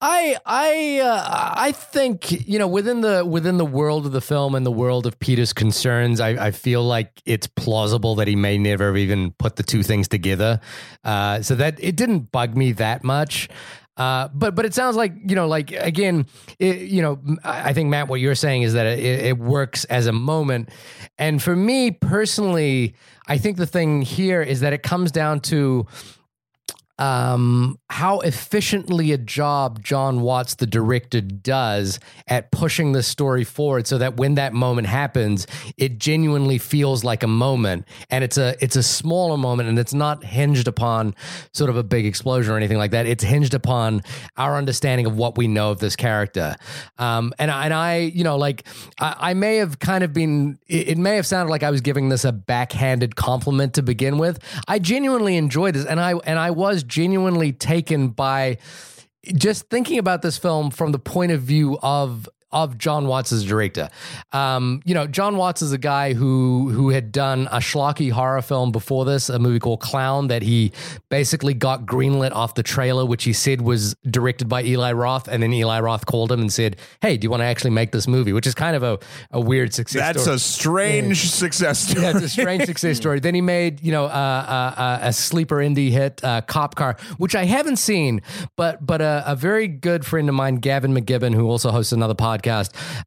[0.00, 4.54] I I uh, I think you know within the within the world of the film
[4.54, 8.56] and the world of Peter's concerns, I, I feel like it's plausible that he may
[8.56, 10.60] never even put the two things together.
[11.04, 13.50] Uh, so that it didn't bug me that much.
[13.98, 16.24] Uh, but but it sounds like you know like again
[16.58, 19.84] it, you know I I think Matt what you're saying is that it, it works
[19.84, 20.70] as a moment,
[21.18, 22.94] and for me personally,
[23.26, 25.86] I think the thing here is that it comes down to
[27.00, 31.98] um, how efficiently a job John Watts, the director, does
[32.28, 35.46] at pushing the story forward, so that when that moment happens,
[35.78, 39.94] it genuinely feels like a moment, and it's a it's a smaller moment, and it's
[39.94, 41.14] not hinged upon
[41.52, 43.06] sort of a big explosion or anything like that.
[43.06, 44.02] It's hinged upon
[44.36, 46.54] our understanding of what we know of this character,
[46.98, 48.66] um, and I- and I, you know, like
[49.00, 51.80] I, I may have kind of been, it, it may have sounded like I was
[51.80, 54.38] giving this a backhanded compliment to begin with.
[54.68, 58.58] I genuinely enjoyed this, and I and I was genuinely taken by
[59.34, 63.44] just thinking about this film from the point of view of of John Watts as
[63.44, 63.88] director.
[64.32, 68.42] Um, you know, John Watts is a guy who who had done a schlocky horror
[68.42, 70.72] film before this, a movie called Clown that he
[71.08, 75.42] basically got greenlit off the trailer, which he said was directed by Eli Roth, and
[75.42, 78.08] then Eli Roth called him and said, "Hey, do you want to actually make this
[78.08, 78.98] movie?" Which is kind of a,
[79.30, 80.00] a weird success.
[80.00, 80.36] That's story.
[80.36, 82.00] a strange success story.
[82.00, 83.20] Yeah, it's a strange success story.
[83.20, 87.34] Then he made, you know, uh, uh, a sleeper indie hit, uh, Cop Car, which
[87.34, 88.22] I haven't seen,
[88.56, 92.14] but but a, a very good friend of mine, Gavin McGibbon, who also hosts another
[92.14, 92.39] podcast,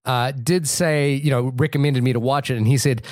[0.06, 3.04] uh, did say, you know, recommended me to watch it, and he said.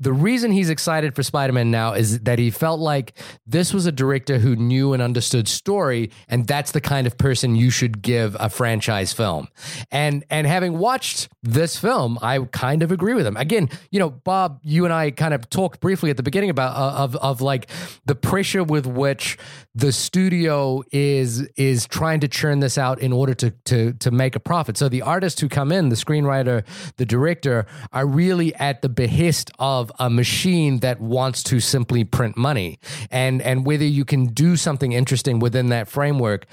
[0.00, 3.18] The reason he's excited for Spider Man now is that he felt like
[3.48, 7.56] this was a director who knew and understood story, and that's the kind of person
[7.56, 9.48] you should give a franchise film.
[9.90, 13.36] And and having watched this film, I kind of agree with him.
[13.36, 16.76] Again, you know, Bob, you and I kind of talked briefly at the beginning about
[16.76, 17.68] uh, of of like
[18.06, 19.36] the pressure with which
[19.78, 24.34] the studio is is trying to churn this out in order to to to make
[24.34, 24.76] a profit.
[24.76, 26.64] So the artists who come in, the screenwriter,
[26.96, 32.36] the director, are really at the behest of a machine that wants to simply print
[32.36, 32.80] money.
[33.12, 36.46] And and whether you can do something interesting within that framework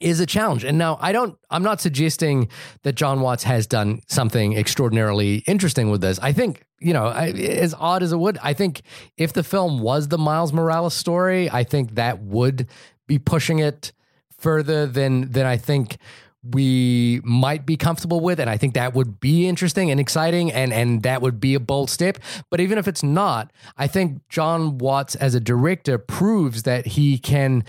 [0.00, 0.64] is a challenge.
[0.64, 2.48] And now I don't I'm not suggesting
[2.84, 6.18] that John Watts has done something extraordinarily interesting with this.
[6.20, 8.82] I think, you know, I, as odd as it would, I think
[9.16, 12.66] if the film was the Miles Morales story, I think that would
[13.06, 13.92] be pushing it
[14.38, 15.98] further than than I think
[16.42, 18.40] we might be comfortable with.
[18.40, 21.60] And I think that would be interesting and exciting and and that would be a
[21.60, 22.18] bold step.
[22.50, 27.18] But even if it's not I think John Watts as a director proves that he
[27.18, 27.64] can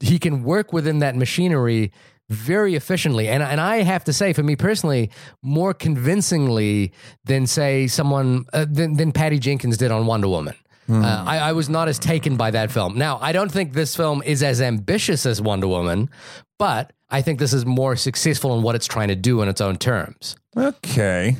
[0.00, 1.92] he can work within that machinery
[2.28, 5.10] very efficiently and and I have to say for me personally
[5.42, 6.92] more convincingly
[7.24, 10.54] than say someone uh, than, than Patty Jenkins did on Wonder Woman
[10.90, 12.96] uh, I, I was not as taken by that film.
[12.96, 16.08] Now, I don't think this film is as ambitious as Wonder Woman,
[16.58, 19.60] but I think this is more successful in what it's trying to do in its
[19.60, 20.36] own terms.
[20.56, 21.36] Okay.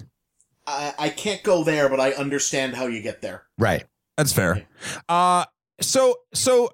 [0.67, 3.45] I, I can't go there, but I understand how you get there.
[3.57, 3.87] Right.
[4.17, 4.67] That's fair.
[5.09, 5.47] Uh
[5.81, 6.71] so so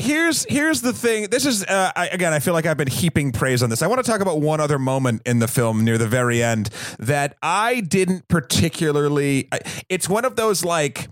[0.00, 1.28] here's here's the thing.
[1.30, 2.32] This is uh, I, again.
[2.32, 3.82] I feel like I've been heaping praise on this.
[3.82, 6.70] I want to talk about one other moment in the film near the very end
[6.98, 9.48] that I didn't particularly.
[9.88, 11.08] It's one of those like.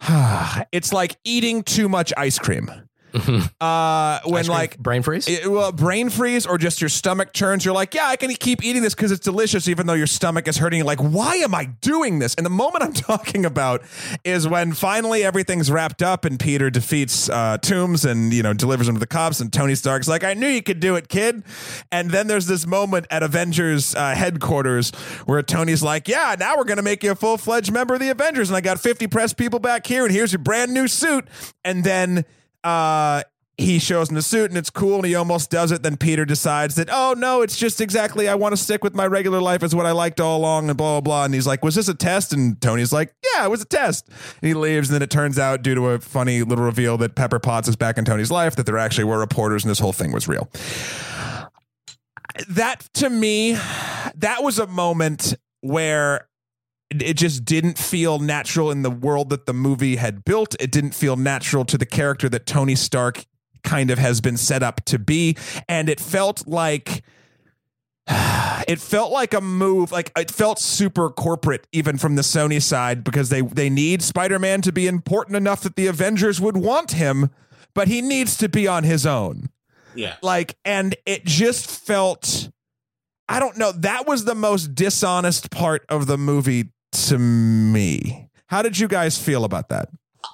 [0.72, 2.70] It's like eating too much ice cream.
[3.60, 5.28] Uh, when like brain freeze.
[5.28, 7.64] it- well, brain freeze or just your stomach turns.
[7.64, 10.48] You're like, yeah, I can keep eating this because it's delicious, even though your stomach
[10.48, 10.78] is hurting.
[10.78, 12.34] You're like, why am I doing this?
[12.34, 13.82] And the moment I'm talking about
[14.24, 18.88] is when finally everything's wrapped up and Peter defeats uh, Toomes and you know delivers
[18.88, 19.40] him to the cops.
[19.40, 21.44] And Tony Stark's like, I knew you could do it, kid.
[21.92, 24.90] And then there's this moment at Avengers uh, headquarters
[25.26, 28.08] where Tony's like, yeah, now we're gonna make you a full fledged member of the
[28.08, 31.26] Avengers, and I got 50 press people back here, and here's your brand new suit.
[31.64, 32.24] And then
[32.64, 33.22] uh
[33.58, 35.82] he shows him the suit and it's cool and he almost does it.
[35.82, 39.06] Then Peter decides that, oh no, it's just exactly, I want to stick with my
[39.06, 41.24] regular life as what I liked all along and blah, blah, blah.
[41.26, 42.32] And he's like, was this a test?
[42.32, 44.08] And Tony's like, yeah, it was a test.
[44.08, 44.88] And he leaves.
[44.88, 47.76] And then it turns out, due to a funny little reveal, that Pepper Potts is
[47.76, 50.50] back in Tony's life, that there actually were reporters and this whole thing was real.
[52.48, 56.26] That to me, that was a moment where
[57.00, 60.56] it just didn't feel natural in the world that the movie had built.
[60.58, 63.24] It didn't feel natural to the character that Tony Stark
[63.62, 65.36] kind of has been set up to be.
[65.68, 67.04] And it felt like
[68.08, 73.04] it felt like a move like it felt super corporate even from the Sony side
[73.04, 77.30] because they they need Spider-Man to be important enough that the Avengers would want him
[77.74, 79.50] but he needs to be on his own
[79.94, 80.16] Yeah.
[80.20, 82.50] like and it just felt
[83.28, 88.62] I don't know that was the most dishonest part of the movie to me how
[88.62, 89.88] did you guys feel about that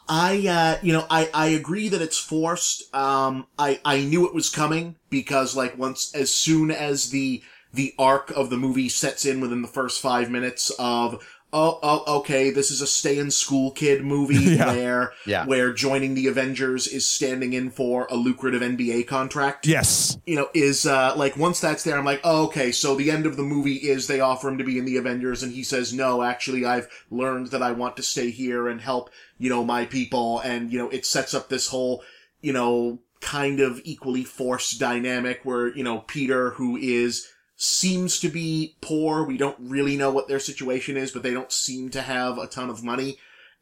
[0.09, 2.95] I, uh, you know, I, I agree that it's forced.
[2.95, 7.43] Um, I, I knew it was coming because, like, once, as soon as the,
[7.73, 12.19] the arc of the movie sets in within the first five minutes of, oh, oh
[12.19, 14.73] okay, this is a stay in school kid movie Yeah.
[14.75, 15.47] where, Yeah.
[15.47, 20.49] where joining the Avengers is standing in for a lucrative NBA contract yes you know,
[20.53, 23.43] is uh like once that's there, I'm like, oh, okay, so the end of the
[23.43, 26.65] movie is they offer him to be in the Avengers, and he says, no, actually,
[26.67, 30.71] I've learned that I want to stay here and help, you know, my people, and
[30.73, 32.03] you know, it sets up this whole,
[32.43, 37.27] you know, kind of equally forced dynamic where you know Peter, who is
[37.61, 41.53] seems to be poor, we don't really know what their situation is, but they don't
[41.53, 43.19] seem to have a ton of money,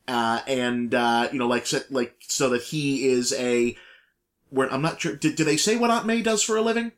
[0.06, 3.74] uh, and uh, you know, like so, like so that he is a
[4.50, 5.16] where I'm not sure.
[5.16, 6.92] Did, did they say what Aunt May does for a living?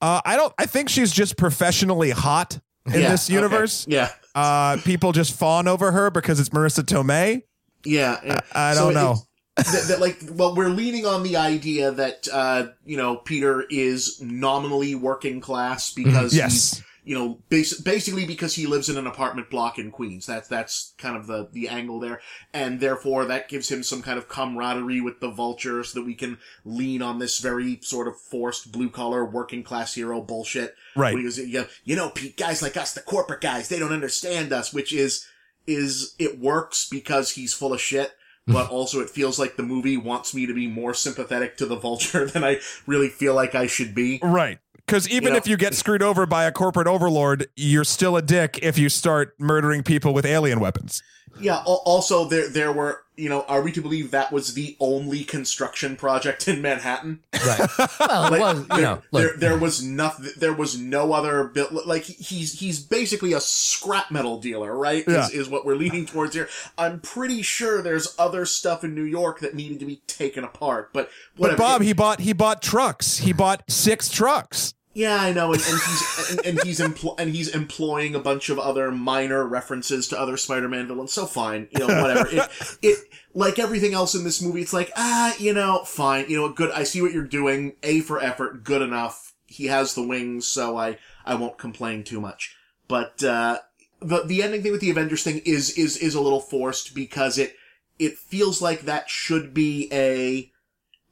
[0.00, 3.34] uh, I don't I think she's just professionally hot in Yeah, this okay.
[3.34, 7.42] universe Yeah, uh people just fawn over her because it's Marisa Tomei
[7.84, 8.40] yeah.
[8.52, 9.26] I So don't know it's-
[9.56, 14.20] that, that, like, well, we're leaning on the idea that uh, you know Peter is
[14.20, 19.08] nominally working class because he's yes you know, bas- basically because he lives in an
[19.08, 20.24] apartment block in Queens.
[20.26, 22.20] That's that's kind of the the angle there,
[22.52, 26.14] and therefore that gives him some kind of camaraderie with the Vulture, so that we
[26.14, 30.76] can lean on this very sort of forced blue collar working class hero bullshit.
[30.94, 33.92] right goes, you know, you know, Pete, guys like us, the corporate guys, they don't
[33.92, 35.26] understand us, which is
[35.66, 38.12] is it works because he's full of shit.
[38.46, 41.76] But also, it feels like the movie wants me to be more sympathetic to the
[41.76, 44.18] vulture than I really feel like I should be.
[44.22, 44.58] Right.
[44.84, 48.22] Because even know- if you get screwed over by a corporate overlord, you're still a
[48.22, 51.02] dick if you start murdering people with alien weapons.
[51.40, 51.62] Yeah.
[51.64, 55.96] Also, there there were you know, are we to believe that was the only construction
[55.96, 57.20] project in Manhattan?
[57.46, 57.68] Right.
[58.00, 60.30] Well, it Like, was, you there, know, look, there was nothing.
[60.36, 61.72] There was no other build.
[61.86, 65.04] Like he's he's basically a scrap metal dealer, right?
[65.06, 65.26] Yeah.
[65.26, 66.48] Is, is what we're leaning towards here.
[66.78, 70.92] I'm pretty sure there's other stuff in New York that needed to be taken apart,
[70.92, 71.56] but whatever.
[71.58, 73.18] But Bob, he bought he bought trucks.
[73.18, 74.74] He bought six trucks.
[74.94, 78.50] Yeah, I know, and, and he's and, and he's empl- and he's employing a bunch
[78.50, 81.14] of other minor references to other Spider-Man villains.
[81.14, 82.28] So fine, you know, whatever.
[82.30, 82.98] it, it
[83.32, 86.70] like everything else in this movie, it's like ah, you know, fine, you know, good.
[86.72, 87.76] I see what you're doing.
[87.82, 89.32] A for effort, good enough.
[89.46, 92.54] He has the wings, so I I won't complain too much.
[92.86, 93.60] But uh,
[94.02, 97.38] the the ending thing with the Avengers thing is is is a little forced because
[97.38, 97.56] it
[97.98, 100.51] it feels like that should be a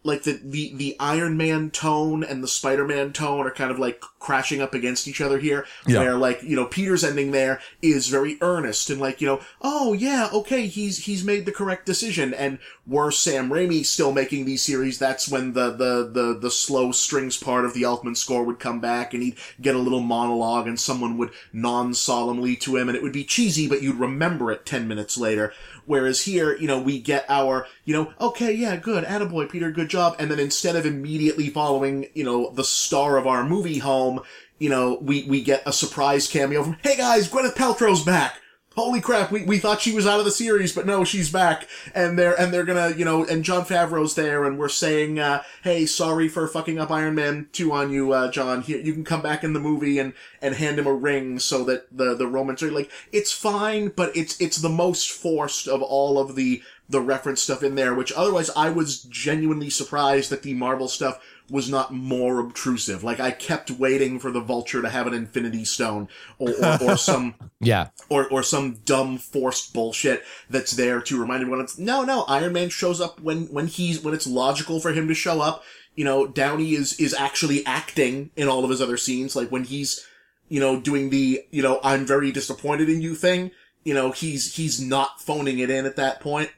[0.03, 4.01] like the, the, the Iron Man tone and the Spider-Man tone are kind of like
[4.19, 5.67] crashing up against each other here.
[5.87, 6.01] Yeah.
[6.01, 9.93] Where like, you know, Peter's ending there is very earnest and like, you know, oh
[9.93, 12.33] yeah, okay, he's, he's made the correct decision.
[12.33, 16.93] And were Sam Raimi still making these series, that's when the, the, the, the slow
[16.93, 20.67] strings part of the Elfman score would come back and he'd get a little monologue
[20.67, 24.65] and someone would non-solemnly to him and it would be cheesy, but you'd remember it
[24.65, 25.53] 10 minutes later.
[25.91, 29.89] Whereas here, you know, we get our, you know, okay, yeah, good, attaboy, Peter, good
[29.89, 30.15] job.
[30.21, 34.21] And then instead of immediately following, you know, the star of our movie home,
[34.61, 38.40] you know, we, we get a surprise cameo from, hey guys, Gwyneth Paltrow's back!
[38.77, 41.67] Holy crap, we, we thought she was out of the series, but no, she's back.
[41.93, 45.43] And they're, and they're gonna, you know, and Jon Favreau's there, and we're saying, uh,
[45.65, 48.63] hey, sorry for fucking up Iron Man 2 on you, uh, Jon.
[48.63, 51.65] Here, you can come back in the movie and, and hand him a ring so
[51.65, 55.83] that the, the Romans are like, it's fine, but it's, it's the most forced of
[55.83, 60.43] all of the, the reference stuff in there, which otherwise I was genuinely surprised that
[60.43, 61.21] the Marvel stuff
[61.51, 63.03] was not more obtrusive.
[63.03, 66.97] Like I kept waiting for the Vulture to have an Infinity Stone or, or, or
[66.99, 67.89] some yeah.
[68.09, 71.61] or or some dumb forced bullshit that's there to remind everyone.
[71.61, 72.25] It's no, no.
[72.29, 75.63] Iron Man shows up when when he's when it's logical for him to show up.
[75.95, 79.35] You know, Downey is is actually acting in all of his other scenes.
[79.35, 80.07] Like when he's
[80.49, 83.51] you know doing the you know I'm very disappointed in you thing.
[83.85, 86.51] You know, he's he's not phoning it in at that point.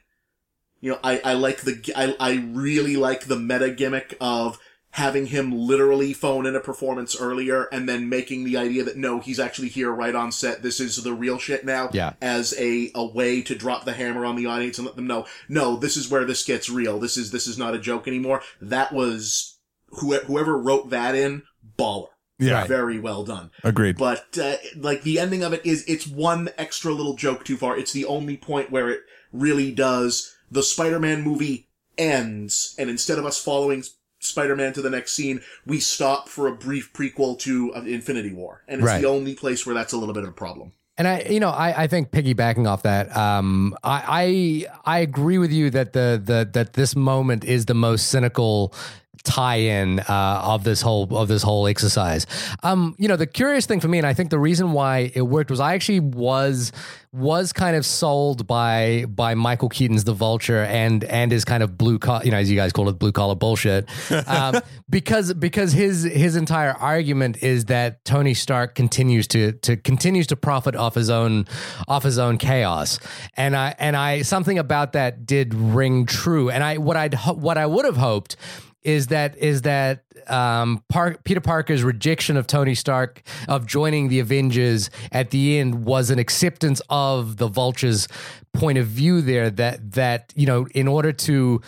[0.81, 4.59] You know, I, I like the I, I really like the meta gimmick of
[4.93, 9.19] having him literally phone in a performance earlier and then making the idea that no,
[9.19, 10.61] he's actually here right on set.
[10.61, 11.89] This is the real shit now.
[11.93, 12.13] Yeah.
[12.21, 15.25] As a, a way to drop the hammer on the audience and let them know,
[15.49, 16.99] no, this is where this gets real.
[16.99, 18.43] This is, this is not a joke anymore.
[18.61, 21.41] That was, who, whoever wrote that in,
[21.75, 22.09] baller.
[22.37, 22.67] Yeah.
[22.67, 23.49] Very well done.
[23.63, 23.97] Agreed.
[23.97, 27.75] But, uh, like, the ending of it is, it's one extra little joke too far.
[27.75, 33.25] It's the only point where it really does, the Spider-Man movie ends, and instead of
[33.25, 33.83] us following
[34.25, 38.63] Spider-Man to the next scene, we stop for a brief prequel to Infinity War.
[38.67, 39.01] And it's Right.
[39.01, 40.71] the only place where that's a little bit of a problem.
[40.95, 45.39] And I, you know, I, I think piggybacking off that, um, I, I, I agree
[45.39, 48.75] with you that the, the, that this moment is the most cynical
[49.23, 52.25] tie-in uh, of this whole of this whole exercise.
[52.63, 55.21] Um, you know, the curious thing for me, and I think the reason why it
[55.21, 56.71] worked was I actually was
[57.13, 61.77] was kind of sold by by Michael Keaton's The Vulture and and his kind of
[61.77, 63.87] blue collar, you know, as you guys call it, blue collar bullshit,
[64.27, 64.55] um,
[64.89, 70.35] because because his his entire argument is that Tony Stark continues to to continues to
[70.35, 71.45] profit off his own
[71.87, 72.99] off his own chaos,
[73.37, 77.59] and I and I something about that did ring true, and I what I'd what
[77.59, 78.35] I would have hoped
[78.83, 80.83] is that is that um,
[81.23, 86.19] Peter Parker's rejection of Tony Stark of joining the Avengers at the end was an
[86.19, 88.07] acceptance of the Vulture's
[88.53, 91.61] point of view there that that you know in order to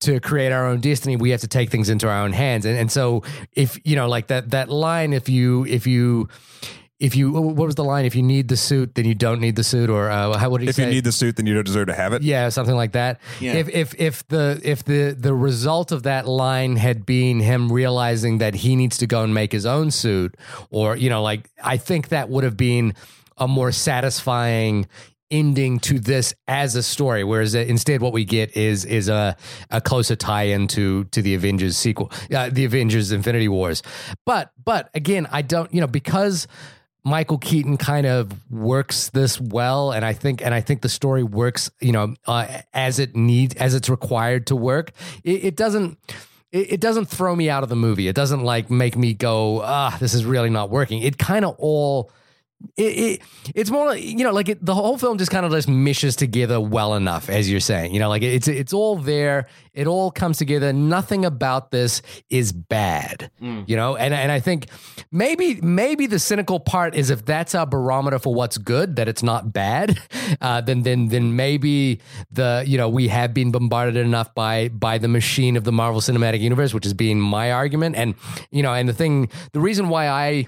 [0.00, 2.64] to create our own destiny we have to take things into our own hands.
[2.64, 6.28] And and so if you know like that that line if you if you
[6.98, 9.54] if you what was the line if you need the suit then you don't need
[9.54, 11.54] the suit or uh, how would he if say you need the suit, then you
[11.54, 12.22] don't deserve to have it.
[12.22, 13.20] yeah, something like that.
[13.40, 13.54] Yeah.
[13.54, 18.38] If if if the if the the result of that line had been him realizing
[18.38, 20.36] that he needs to go and make his own suit,
[20.70, 22.94] or you know, like I think that would have been
[23.36, 24.86] a more satisfying
[25.30, 29.36] ending to this as a story whereas uh, instead what we get is is a
[29.70, 33.82] a closer tie-in to to the avengers sequel uh, the avengers infinity wars
[34.24, 36.48] but but again i don't you know because
[37.08, 41.22] Michael Keaton kind of works this well, and I think and I think the story
[41.22, 44.92] works, you know, uh, as it needs as it's required to work.
[45.24, 45.98] It, it doesn't.
[46.52, 48.08] It, it doesn't throw me out of the movie.
[48.08, 51.02] It doesn't like make me go, ah, this is really not working.
[51.02, 52.10] It kind of all.
[52.76, 53.22] It, it
[53.54, 56.16] it's more like you know like it, the whole film just kind of just meshes
[56.16, 59.46] together well enough as you're saying you know like it's it's all there.
[59.74, 60.72] It all comes together.
[60.72, 63.30] Nothing about this is bad
[63.68, 63.96] you know?
[63.96, 64.66] And and I think
[65.12, 69.22] maybe maybe the cynical part is if that's our barometer for what's good that it's
[69.22, 69.98] not bad
[70.40, 72.00] uh, then then then maybe
[72.30, 76.00] the you know we have been bombarded enough by by the machine of the Marvel
[76.00, 77.96] Cinematic Universe which has been my argument.
[77.96, 78.14] And
[78.50, 80.46] you know and the thing the reason why I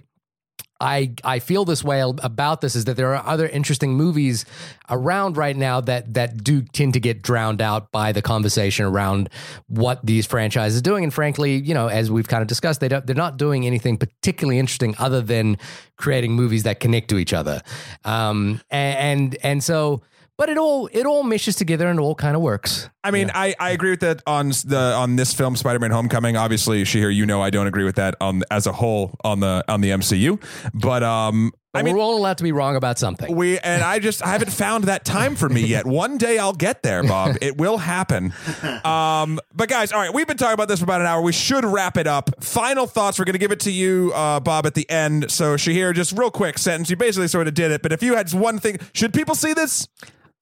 [0.81, 4.45] I I feel this way about this is that there are other interesting movies
[4.89, 9.28] around right now that that do tend to get drowned out by the conversation around
[9.68, 11.05] what these franchises are doing.
[11.05, 13.99] And frankly, you know, as we've kind of discussed, they don't they're not doing anything
[13.99, 15.59] particularly interesting other than
[15.97, 17.62] creating movies that connect to each other.
[18.05, 20.03] Um, and and, and so.
[20.41, 22.88] But it all it all meshes together and it all kind of works.
[23.05, 26.38] I mean, I, I agree with that on the on this film, Spider-Man: Homecoming.
[26.38, 29.62] Obviously, Shahir, you know I don't agree with that on as a whole on the
[29.68, 30.43] on the MCU.
[30.72, 33.36] But um, I But mean, we're all allowed to be wrong about something.
[33.36, 35.84] we and I just I haven't found that time for me yet.
[35.84, 37.36] One day I'll get there, Bob.
[37.43, 38.32] It will happen.
[38.82, 41.20] Um, but guys, all right, we've been talking about this for about an hour.
[41.20, 42.43] We should wrap it up.
[42.43, 43.18] Final thoughts.
[43.18, 45.30] We're going to give it to you, uh, Bob, at the end.
[45.30, 46.88] So Shahir, just real quick sentence.
[46.88, 47.82] You basically sort of did it.
[47.82, 49.86] But if you had one thing, should people see this?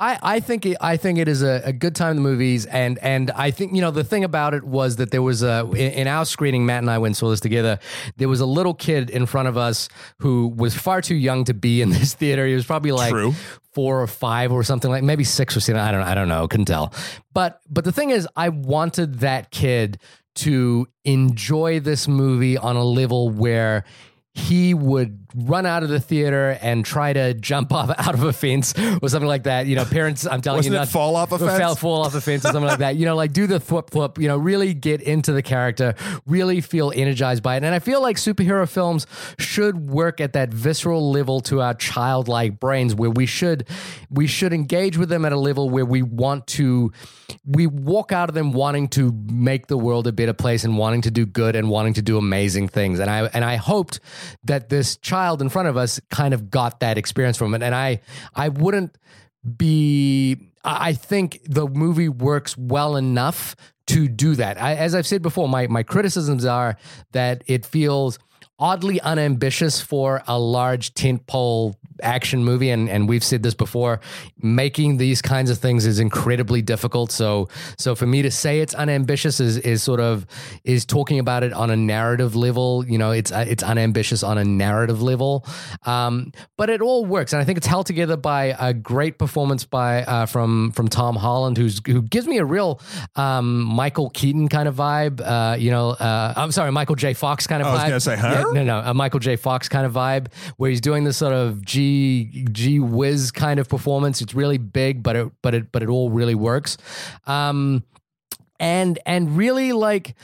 [0.01, 2.67] I, I think it, I think it is a, a good time in the movies,
[2.67, 5.69] and and I think you know the thing about it was that there was a
[5.73, 7.81] in, in our screening, Matt and I went saw this together.
[8.17, 9.89] There was a little kid in front of us
[10.19, 12.47] who was far too young to be in this theater.
[12.47, 13.35] He was probably like True.
[13.73, 15.81] four or five or something like maybe six or seven.
[15.81, 16.95] I don't I don't know, couldn't tell.
[17.33, 19.99] But but the thing is, I wanted that kid
[20.37, 23.85] to enjoy this movie on a level where
[24.33, 28.33] he would run out of the theater and try to jump off out of a
[28.33, 29.67] fence or something like that.
[29.67, 31.79] You know, parents, I'm telling Wasn't you, not fall off a Fell, fence?
[31.79, 32.97] fall off a fence or something like that.
[32.97, 34.19] You know, like do the flip flip.
[34.19, 35.95] You know, really get into the character,
[36.27, 37.65] really feel energized by it.
[37.65, 39.07] And I feel like superhero films
[39.39, 43.69] should work at that visceral level to our childlike brains, where we should
[44.11, 46.93] we should engage with them at a level where we want to
[47.45, 51.03] we walk out of them wanting to make the world a better place and wanting
[51.03, 52.99] to do good and wanting to do amazing things.
[52.99, 54.01] And I and I hoped
[54.45, 57.63] that this child in front of us kind of got that experience from it.
[57.63, 58.01] And I
[58.35, 58.97] I wouldn't
[59.57, 63.57] be I I think the movie works well enough
[63.89, 64.61] to do that.
[64.61, 66.77] I, as I've said before, my my criticisms are
[67.13, 68.19] that it feels
[68.59, 74.01] oddly unambitious for a large tentpole action movie, and and we've said this before,
[74.41, 77.13] making these kinds of things is incredibly difficult.
[77.13, 80.27] So so for me to say it's unambitious is is sort of
[80.65, 82.85] is talking about it on a narrative level.
[82.87, 85.47] You know, it's it's unambitious on a narrative level,
[85.85, 89.65] um, but it all works, and I think it's held together by a great performance
[89.65, 92.81] by uh, from from Tom Holland, who's who gives me a real
[93.17, 95.21] um, Michael Keaton kind of vibe.
[95.21, 97.15] Uh, you know, uh, I'm sorry, Michael J.
[97.15, 97.89] Fox kind of I was vibe.
[97.89, 98.29] gonna say, huh?
[98.53, 99.37] Yeah, no, no, a Michael J.
[99.37, 101.88] Fox kind of vibe, where he's doing this sort of G
[102.53, 104.21] G whiz kind of performance.
[104.21, 106.77] It's really big, but it but it but it all really works.
[107.27, 107.85] Um,
[108.61, 110.15] and and really like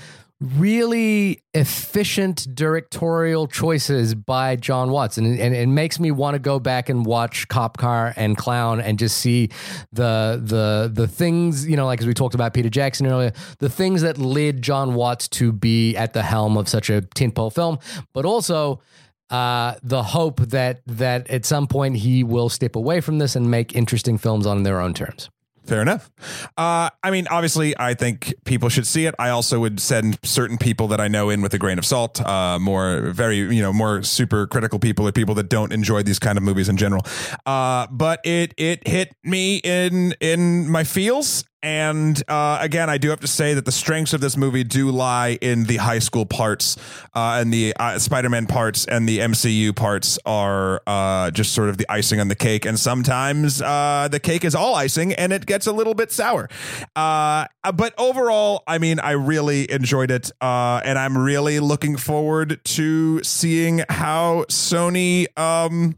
[0.41, 5.17] really efficient directorial choices by Jon Watts.
[5.17, 8.81] And, and it makes me want to go back and watch Cop Car and Clown
[8.81, 9.51] and just see
[9.93, 13.69] the the the things, you know, like as we talked about Peter Jackson earlier, the
[13.69, 17.79] things that led Jon Watts to be at the helm of such a tentpole film,
[18.13, 18.81] but also
[19.31, 23.51] uh, the hope that that at some point he will step away from this and
[23.51, 25.31] make interesting films on their own terms.
[25.67, 26.11] Fair enough.
[26.59, 29.15] Uh, I mean, obviously, I think people should see it.
[29.19, 32.21] I also would send certain people that I know in with a grain of salt.
[32.21, 36.19] Uh, more very, you know, more super critical people or people that don't enjoy these
[36.19, 37.03] kind of movies in general.
[37.47, 43.09] Uh, but it it hit me in in my feels, and uh, again, I do
[43.09, 46.27] have to say that the strengths of this movie do lie in the high school
[46.27, 46.77] parts
[47.15, 51.79] uh, and the uh, Spider-Man parts and the MCU parts are uh, just sort of
[51.79, 52.67] the icing on the cake.
[52.67, 56.51] And sometimes uh, the cake is all icing and it gets a little bit sour.
[56.95, 63.25] Uh, but overall, I mean, I really enjoyed it, and I'm really looking forward to
[63.25, 65.97] seeing how Sony um,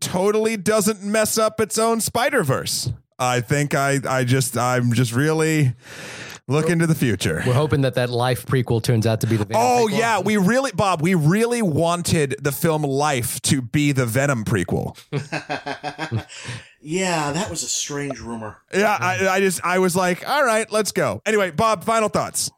[0.00, 2.92] totally doesn't mess up its own Spider Verse.
[3.22, 5.74] I think I I just I'm just really
[6.48, 7.42] looking to the future.
[7.46, 9.98] We're hoping that that Life prequel turns out to be the Venom Oh prequel.
[9.98, 14.96] yeah, we really Bob, we really wanted the film Life to be the Venom prequel.
[16.80, 18.58] yeah, that was a strange rumor.
[18.74, 21.22] Yeah, I, I just I was like, all right, let's go.
[21.24, 22.50] Anyway, Bob, final thoughts.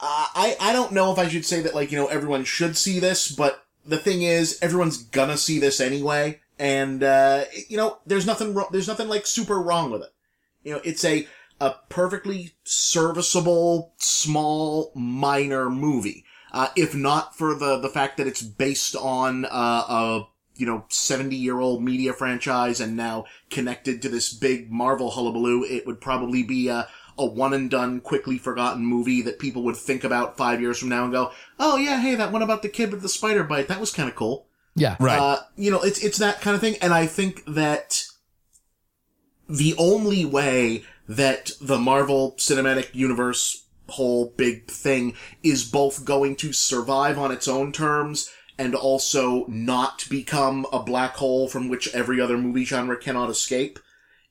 [0.00, 2.76] Uh, I I don't know if I should say that like you know everyone should
[2.76, 7.98] see this, but the thing is everyone's gonna see this anyway, and uh, you know
[8.06, 8.68] there's nothing wrong.
[8.70, 10.14] There's nothing like super wrong with it.
[10.62, 11.26] You know, it's a
[11.60, 16.24] a perfectly serviceable, small, minor movie.
[16.52, 19.48] Uh, if not for the the fact that it's based on uh,
[19.88, 25.10] a you know 70 year old media franchise and now connected to this big Marvel
[25.10, 29.64] hullabaloo, it would probably be a a one and done, quickly forgotten movie that people
[29.64, 32.62] would think about five years from now and go, "Oh yeah, hey, that one about
[32.62, 34.96] the kid with the spider bite, that was kind of cool." Yeah.
[34.98, 35.18] Right.
[35.18, 38.04] Uh, you know, it's it's that kind of thing, and I think that
[39.48, 46.52] the only way that the Marvel Cinematic Universe whole big thing is both going to
[46.52, 52.20] survive on its own terms and also not become a black hole from which every
[52.20, 53.78] other movie genre cannot escape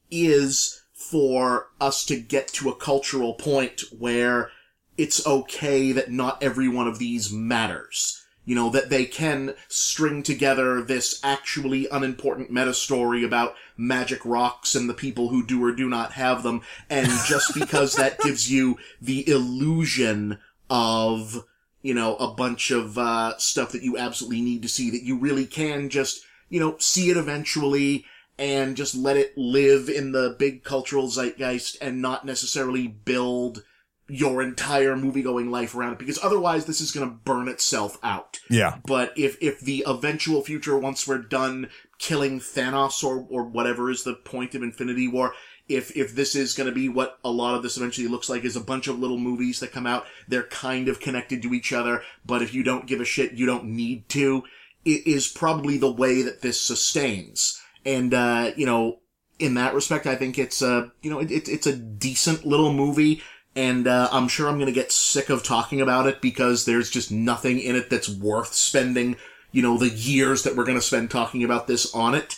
[0.09, 4.49] is for us to get to a cultural point where
[4.97, 8.20] it's okay that not every one of these matters.
[8.43, 14.73] You know, that they can string together this actually unimportant meta story about magic rocks
[14.73, 16.61] and the people who do or do not have them.
[16.89, 20.39] And just because that gives you the illusion
[20.69, 21.45] of,
[21.84, 25.18] you know, a bunch of, uh, stuff that you absolutely need to see that you
[25.18, 28.05] really can just, you know, see it eventually
[28.41, 33.63] and just let it live in the big cultural zeitgeist and not necessarily build
[34.11, 37.97] your entire movie going life around it because otherwise this is going to burn itself
[38.03, 38.39] out.
[38.49, 38.79] Yeah.
[38.85, 44.03] But if if the eventual future once we're done killing Thanos or or whatever is
[44.03, 45.33] the point of Infinity War
[45.69, 48.43] if if this is going to be what a lot of this eventually looks like
[48.43, 51.71] is a bunch of little movies that come out they're kind of connected to each
[51.71, 54.43] other but if you don't give a shit you don't need to
[54.83, 58.99] it is probably the way that this sustains and uh you know
[59.39, 62.73] in that respect I think it's a you know it, it, it's a decent little
[62.73, 63.21] movie
[63.55, 67.11] and uh, I'm sure I'm gonna get sick of talking about it because there's just
[67.11, 69.17] nothing in it that's worth spending,
[69.51, 72.37] you know, the years that we're gonna spend talking about this on it.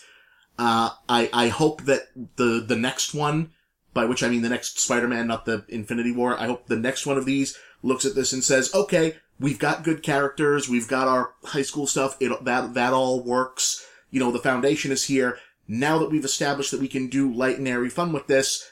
[0.57, 3.51] Uh, I I hope that the the next one,
[3.93, 6.39] by which I mean the next Spider-Man, not the Infinity War.
[6.39, 9.83] I hope the next one of these looks at this and says, okay, we've got
[9.83, 13.85] good characters, we've got our high school stuff, it that that all works.
[14.09, 15.37] You know, the foundation is here.
[15.67, 18.69] Now that we've established that we can do light and airy fun with this,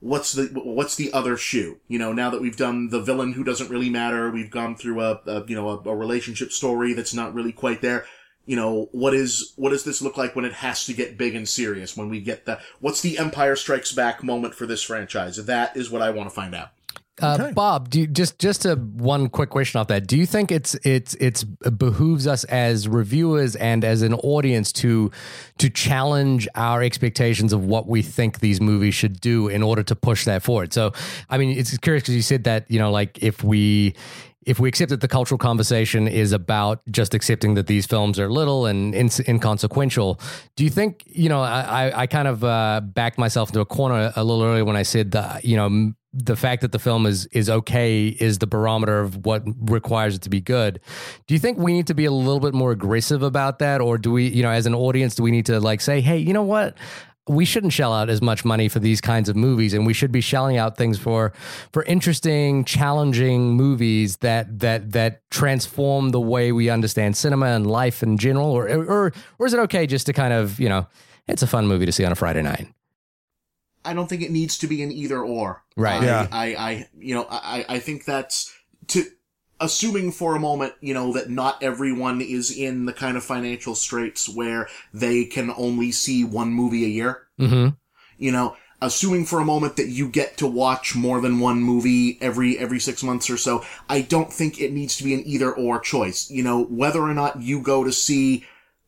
[0.00, 1.78] what's the what's the other shoe?
[1.88, 5.00] You know, now that we've done the villain who doesn't really matter, we've gone through
[5.00, 8.04] a, a you know a, a, relationship story that's not really quite there.
[8.46, 11.34] You know, what is what does this look like when it has to get big
[11.34, 11.96] and serious?
[11.96, 15.36] When we get the what's the Empire Strikes Back moment for this franchise?
[15.36, 16.73] That is what I want to find out.
[17.22, 17.52] Uh, Okay.
[17.52, 20.06] Bob, do you, just just a one quick question off that.
[20.06, 25.12] Do you think it's it's it's behooves us as reviewers and as an audience to
[25.58, 29.94] to challenge our expectations of what we think these movies should do in order to
[29.94, 30.72] push that forward?
[30.72, 30.92] So,
[31.30, 33.94] I mean, it's curious because you said that you know, like if we
[34.46, 38.30] if we accept that the cultural conversation is about just accepting that these films are
[38.30, 40.20] little and ins- inconsequential,
[40.56, 41.40] do you think you know?
[41.40, 44.76] I I, I kind of uh, backed myself into a corner a little earlier when
[44.76, 45.92] I said that you know.
[46.16, 50.22] The fact that the film is is okay is the barometer of what requires it
[50.22, 50.78] to be good.
[51.26, 53.98] Do you think we need to be a little bit more aggressive about that, or
[53.98, 56.32] do we, you know, as an audience, do we need to like say, hey, you
[56.32, 56.76] know what?
[57.26, 60.12] We shouldn't shell out as much money for these kinds of movies and we should
[60.12, 61.32] be shelling out things for
[61.72, 68.02] for interesting challenging movies that that that transform the way we understand cinema and life
[68.02, 70.86] in general or or or is it okay just to kind of you know
[71.26, 72.68] it's a fun movie to see on a friday night
[73.84, 75.62] I don't think it needs to be an either or.
[75.76, 76.00] Right.
[76.00, 76.28] I, Yeah.
[76.32, 78.52] I, I, you know, I, I think that's
[78.88, 79.04] to
[79.60, 83.74] assuming for a moment, you know, that not everyone is in the kind of financial
[83.74, 87.26] straits where they can only see one movie a year.
[87.38, 87.68] mm-hmm
[88.18, 92.18] You know, assuming for a moment that you get to watch more than one movie
[92.20, 95.52] every every six months or so, I don't think it needs to be an either
[95.52, 96.30] or choice.
[96.30, 98.44] You know, whether or not you go to see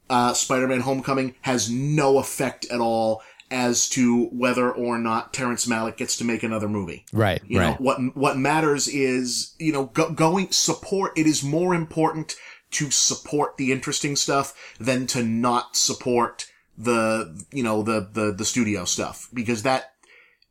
[0.08, 5.96] uh, Spider-Man: Homecoming has no effect at all as to whether or not Terrence Malick
[5.96, 7.04] gets to make another movie.
[7.12, 11.12] right You right know, what what matters is, you know, go, going support.
[11.16, 12.34] It is more important
[12.72, 18.44] to support the interesting stuff than to not support the, you know, the the the
[18.44, 19.92] studio stuff because that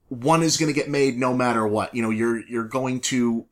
[0.10, 1.94] one is going to get made no matter what.
[1.94, 3.46] You know, you're you're going to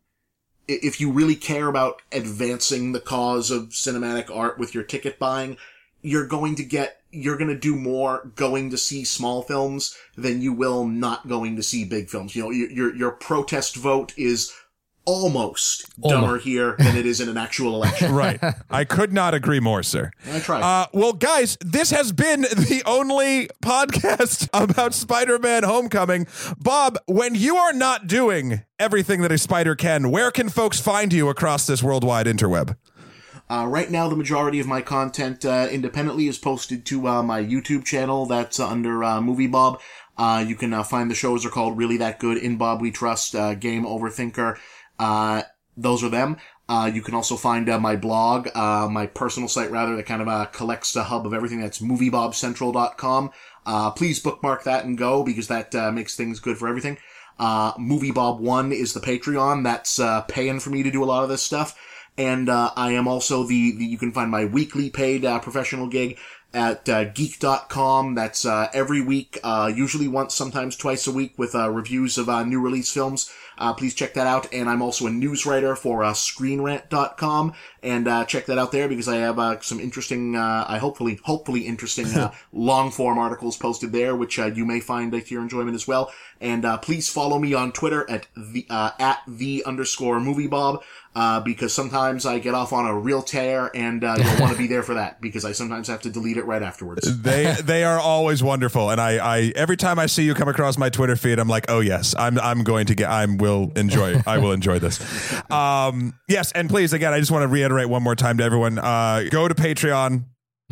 [0.67, 5.57] if you really care about advancing the cause of cinematic art with your ticket buying,
[6.01, 10.41] you're going to get you're going to do more going to see small films than
[10.41, 12.35] you will not going to see big films.
[12.35, 14.51] You know, your your, your protest vote is
[15.05, 16.45] almost dumber Almost.
[16.45, 18.13] here than it is in an actual election.
[18.23, 18.39] Right.
[18.69, 20.11] I could not agree more, sir.
[20.31, 20.61] I tried.
[20.61, 26.27] Uh, well, guys, this has been the only podcast about Spider Man Homecoming.
[26.57, 31.11] Bob, when you are not doing everything that a spider can, where can folks find
[31.11, 32.77] you across this worldwide interweb?
[33.53, 37.39] Uh, right now, the majority of my content uh, independently is posted to uh, my
[37.39, 38.25] YouTube channel.
[38.25, 39.79] That's under uh, Movie Bob.
[40.17, 42.89] Uh, you can uh, find the shows are called Really That Good, In Bob We
[42.89, 44.57] Trust, uh, Game Overthinker.
[44.97, 45.43] Uh,
[45.77, 46.37] those are them.
[46.67, 50.51] Uh, you can also find my blog, uh, my personal site rather, that kind of
[50.51, 51.61] collects the hub of everything.
[51.61, 53.31] That's moviebobcentral.com.
[53.67, 56.97] Uh, please bookmark that and go because that uh, makes things good for everything.
[57.37, 59.63] Uh, MovieBob1 is the Patreon.
[59.63, 61.77] That's uh, paying for me to do a lot of this stuff.
[62.17, 65.87] And uh, I am also the, the you can find my weekly paid uh, professional
[65.87, 66.17] gig
[66.53, 68.15] at uh, geek.com.
[68.15, 72.29] That's uh, every week, uh, usually once, sometimes twice a week with uh, reviews of
[72.29, 73.31] uh, new release films.
[73.57, 74.51] Uh, please check that out.
[74.53, 77.53] And I'm also a news writer for uh, screenrant.com.
[77.81, 81.19] And uh, check that out there because I have uh, some interesting, uh, I hopefully,
[81.23, 85.33] hopefully interesting uh, long form articles posted there, which uh, you may find uh, to
[85.33, 86.11] your enjoyment as well.
[86.41, 90.83] And uh, please follow me on Twitter at the uh, at the underscore movie bob.
[91.15, 94.57] Uh, because sometimes I get off on a real tear and uh, you'll want to
[94.57, 97.07] be there for that because I sometimes have to delete it right afterwards.
[97.23, 100.77] They they are always wonderful, and I, I every time I see you come across
[100.77, 104.21] my Twitter feed, I'm like, oh yes, I'm I'm going to get, I will enjoy,
[104.25, 104.99] I will enjoy this.
[105.49, 108.79] Um, yes, and please again, I just want to reiterate one more time to everyone:
[108.79, 110.25] uh, go to Patreon,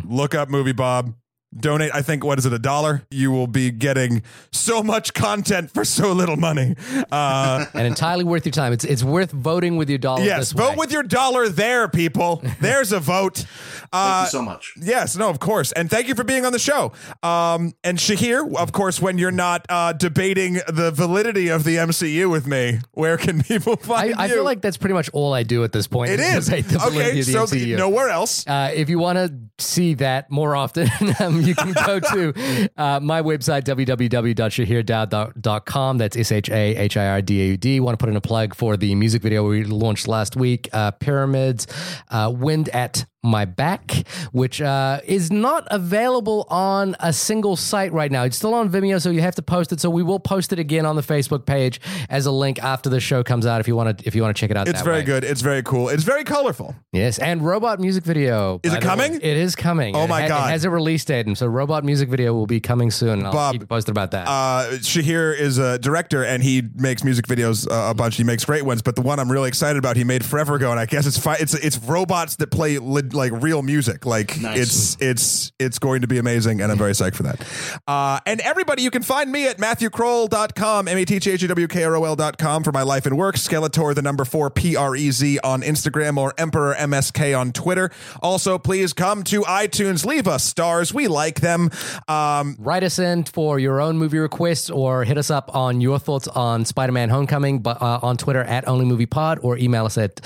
[0.03, 1.13] look up Movie Bob.
[1.57, 3.03] Donate, I think, what is it, a dollar?
[3.11, 6.76] You will be getting so much content for so little money.
[7.11, 10.52] Uh, and entirely worth your time it's it's worth voting with your dollar yes, this
[10.53, 10.76] vote way.
[10.78, 12.41] with your dollar there, people.
[12.61, 13.38] There's a vote.
[13.38, 14.73] Thank Uh, you so much.
[14.82, 15.72] Yes, no, of course.
[15.73, 16.94] And thank you for being on the show.
[17.22, 22.32] Um, and Shahir, of course, when you're not uh, debating the validity of the MCU
[22.32, 24.34] with me, where can people I, find I you?
[24.36, 26.11] feel like that's pretty much all I do at this point.
[26.11, 26.45] it is.
[26.45, 27.78] debate the validity Okay, of the so MCU.
[27.78, 28.48] nowhere else.
[28.48, 30.88] Uh, if you want to see that more often,
[31.19, 35.98] um, you can go to uh, my website, www.shahirdaud.com.
[35.98, 37.80] That's S H A H I R D A U D.
[37.80, 40.90] Want to put in a plug for the music video we launched last week, uh,
[40.91, 41.68] Pyramids,
[42.10, 48.11] uh, Wind at My Back, which uh, is not available on a single site right
[48.11, 48.23] now.
[48.23, 49.80] It's still on Vimeo, so you have to post it.
[49.80, 51.80] So we will post it again on the Facebook page
[52.10, 54.35] as a link after the show comes out if you want to if you want
[54.35, 54.68] to check it out.
[54.68, 55.03] It's very way.
[55.03, 55.23] good.
[55.23, 55.89] It's very cool.
[55.89, 56.76] It's very colorful.
[56.91, 58.60] Yes, and robot music video.
[58.64, 58.89] Is it the way.
[58.89, 59.15] coming?
[59.15, 59.95] It is coming.
[59.95, 60.49] Oh It my ha- God.
[60.49, 63.23] It has a release date, and so robot music video will be coming soon.
[63.23, 64.27] I'll Bob, keep posted about that.
[64.27, 68.15] Uh, Shahir is a director and he makes music videos uh, a bunch.
[68.15, 70.72] He makes great ones, but the one I'm really excited about, he made forever ago,
[70.72, 72.80] and I guess it's fi- it's it's robots that play
[73.11, 74.05] good like real music.
[74.05, 74.57] Like Nice.
[74.57, 77.45] it's it's it's going to be amazing, and I'm very psyched for that.
[77.88, 81.67] Uh, and everybody, you can find me at MatthewKrol.com, M A T H A W
[81.67, 83.35] K R O L.com for my life and work.
[83.35, 87.91] Skeletor, the number four P R E Z on Instagram or Emperor MSK on Twitter.
[88.21, 90.93] Also, please come to iTunes, leave us stars.
[90.93, 91.69] We like them.
[92.07, 95.99] Um, Write us in for your own movie requests or hit us up on your
[95.99, 100.21] thoughts on Spider Man Homecoming but, uh, on Twitter at OnlyMoviePod or email us at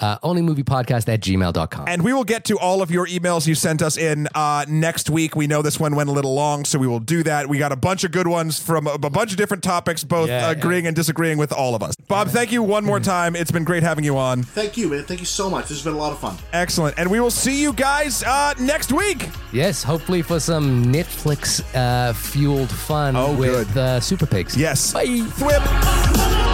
[0.00, 1.84] uh, OnlyMoviePodcast at gmail.com.
[1.88, 5.10] And we will get to all of your emails you sent us in uh, next
[5.10, 5.36] week.
[5.36, 7.48] We know this one went a little long, so we will do that.
[7.48, 10.28] We got a bunch of good ones from a, a bunch of different topics, both
[10.28, 10.50] Yeah.
[10.50, 11.94] agreeing and disagreeing with all of us.
[12.08, 13.36] Bob, thank you one more time.
[13.36, 14.42] It's been great having you on.
[14.42, 15.04] Thank you, man.
[15.04, 15.68] Thank you so much.
[15.68, 16.36] This has been a lot of fun.
[16.52, 16.98] Excellent.
[16.98, 19.28] And we will see you guys uh, next week.
[19.52, 23.78] Yes, hopefully for some Netflix uh, fueled fun Oh, with good.
[23.78, 24.56] uh, Super Pigs.
[24.56, 24.92] Yes.
[24.92, 25.04] Bye.
[25.06, 26.53] Thwip.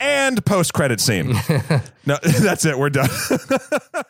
[0.00, 1.28] And post credit scene.
[2.06, 2.78] no, that's it.
[2.78, 3.10] We're done.